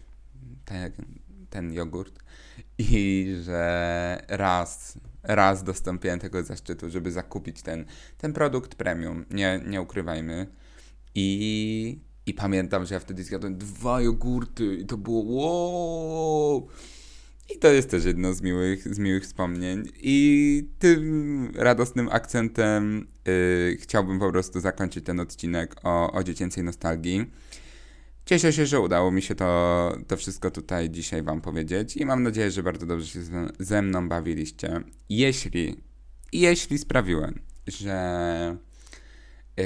ten, 0.64 0.92
ten 1.50 1.72
jogurt 1.72 2.18
i 2.78 3.26
że 3.44 4.24
raz, 4.28 4.98
raz 5.22 5.64
dostąpiłem 5.64 6.18
tego 6.18 6.42
zaszczytu, 6.42 6.90
żeby 6.90 7.12
zakupić 7.12 7.62
ten, 7.62 7.84
ten 8.18 8.32
produkt 8.32 8.74
premium, 8.74 9.24
nie, 9.30 9.60
nie 9.66 9.82
ukrywajmy. 9.82 10.46
I, 11.14 11.98
I 12.26 12.34
pamiętam, 12.34 12.86
że 12.86 12.94
ja 12.94 13.00
wtedy 13.00 13.24
zjadłem 13.24 13.58
dwa 13.58 14.00
jogurty 14.00 14.76
i 14.76 14.86
to 14.86 14.96
było 14.96 15.22
wow! 15.22 16.68
I 17.50 17.58
to 17.58 17.68
jest 17.68 17.90
też 17.90 18.04
jedno 18.04 18.34
z 18.34 18.42
miłych, 18.42 18.94
z 18.94 18.98
miłych 18.98 19.22
wspomnień. 19.22 19.88
I 19.96 20.68
tym 20.78 21.52
radosnym 21.54 22.08
akcentem 22.12 23.06
yy, 23.26 23.76
chciałbym 23.80 24.18
po 24.18 24.30
prostu 24.30 24.60
zakończyć 24.60 25.04
ten 25.04 25.20
odcinek 25.20 25.76
o, 25.82 26.12
o 26.12 26.22
dziecięcej 26.22 26.64
nostalgii. 26.64 27.30
Cieszę 28.24 28.52
się, 28.52 28.66
że 28.66 28.80
udało 28.80 29.10
mi 29.10 29.22
się 29.22 29.34
to, 29.34 29.92
to 30.06 30.16
wszystko 30.16 30.50
tutaj 30.50 30.90
dzisiaj 30.90 31.22
Wam 31.22 31.40
powiedzieć 31.40 31.96
i 31.96 32.06
mam 32.06 32.22
nadzieję, 32.22 32.50
że 32.50 32.62
bardzo 32.62 32.86
dobrze 32.86 33.06
się 33.06 33.20
ze 33.58 33.82
mną 33.82 34.08
bawiliście. 34.08 34.80
Jeśli, 35.08 35.82
jeśli 36.32 36.78
sprawiłem, 36.78 37.40
że, 37.66 38.56
yy, 39.56 39.64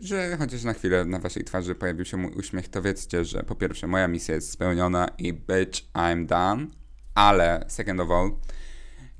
że 0.00 0.36
chociaż 0.38 0.64
na 0.64 0.72
chwilę 0.72 1.04
na 1.04 1.18
Waszej 1.18 1.44
twarzy 1.44 1.74
pojawił 1.74 2.04
się 2.04 2.16
mój 2.16 2.32
uśmiech, 2.32 2.68
to 2.68 2.82
wiedzcie, 2.82 3.24
że 3.24 3.42
po 3.42 3.54
pierwsze 3.54 3.86
moja 3.86 4.08
misja 4.08 4.34
jest 4.34 4.50
spełniona 4.50 5.08
i 5.18 5.32
bitch, 5.32 5.82
I'm 5.94 6.26
done 6.26 6.66
ale 7.16 7.64
second 7.68 8.00
of 8.00 8.10
all, 8.10 8.30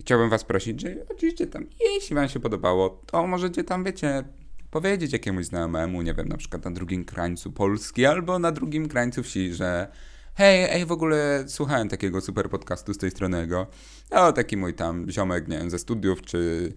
chciałbym 0.00 0.30
was 0.30 0.44
prosić, 0.44 0.80
że 0.80 0.96
oczywiście 1.10 1.46
tam, 1.46 1.66
jeśli 1.80 2.16
wam 2.16 2.28
się 2.28 2.40
podobało, 2.40 3.02
to 3.06 3.26
możecie 3.26 3.64
tam, 3.64 3.84
wiecie, 3.84 4.24
powiedzieć 4.70 5.12
jakiemuś 5.12 5.46
znajomemu, 5.46 6.02
nie 6.02 6.14
wiem, 6.14 6.28
na 6.28 6.36
przykład 6.36 6.64
na 6.64 6.70
drugim 6.70 7.04
krańcu 7.04 7.52
Polski 7.52 8.06
albo 8.06 8.38
na 8.38 8.52
drugim 8.52 8.88
krańcu 8.88 9.22
wsi, 9.22 9.54
że 9.54 9.88
hej, 10.34 10.66
ej, 10.70 10.86
w 10.86 10.92
ogóle 10.92 11.44
słuchałem 11.46 11.88
takiego 11.88 12.20
super 12.20 12.50
podcastu 12.50 12.94
z 12.94 12.98
tej 12.98 13.10
strony 13.10 13.40
jego. 13.40 13.66
No, 14.10 14.32
taki 14.32 14.56
mój 14.56 14.74
tam 14.74 15.10
ziomek, 15.10 15.48
nie 15.48 15.58
wiem, 15.58 15.70
ze 15.70 15.78
studiów, 15.78 16.22
czy 16.22 16.72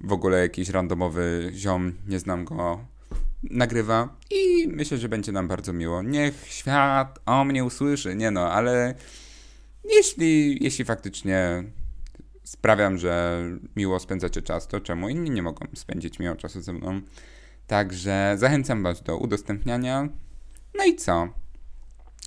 w 0.00 0.12
ogóle 0.12 0.38
jakiś 0.38 0.68
randomowy 0.68 1.50
ziom, 1.54 1.92
nie 2.08 2.18
znam 2.18 2.44
go, 2.44 2.84
nagrywa 3.42 4.16
i 4.30 4.68
myślę, 4.68 4.98
że 4.98 5.08
będzie 5.08 5.32
nam 5.32 5.48
bardzo 5.48 5.72
miło. 5.72 6.02
Niech 6.02 6.46
świat 6.46 7.18
o 7.26 7.44
mnie 7.44 7.64
usłyszy, 7.64 8.14
nie 8.14 8.30
no, 8.30 8.52
ale 8.52 8.94
jeśli, 9.90 10.64
jeśli 10.64 10.84
faktycznie 10.84 11.64
sprawiam, 12.44 12.98
że 12.98 13.42
miło 13.76 14.00
spędzacie 14.00 14.42
czas, 14.42 14.68
to 14.68 14.80
czemu 14.80 15.08
inni 15.08 15.30
nie 15.30 15.42
mogą 15.42 15.66
spędzić 15.74 16.18
miło 16.18 16.36
czasu 16.36 16.60
ze 16.60 16.72
mną? 16.72 17.00
Także 17.66 18.34
zachęcam 18.38 18.82
Was 18.82 19.02
do 19.02 19.18
udostępniania. 19.18 20.08
No 20.74 20.84
i 20.84 20.96
co? 20.96 21.28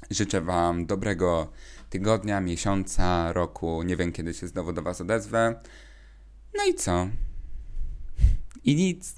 Życzę 0.09 0.41
Wam 0.41 0.85
dobrego 0.85 1.51
tygodnia, 1.89 2.41
miesiąca, 2.41 3.33
roku. 3.33 3.83
Nie 3.83 3.95
wiem, 3.95 4.11
kiedy 4.11 4.33
się 4.33 4.47
znowu 4.47 4.73
do 4.73 4.81
Was 4.81 5.01
odezwę. 5.01 5.59
No 6.57 6.65
i 6.65 6.73
co? 6.73 7.09
I 8.63 8.75
nic. 8.75 9.15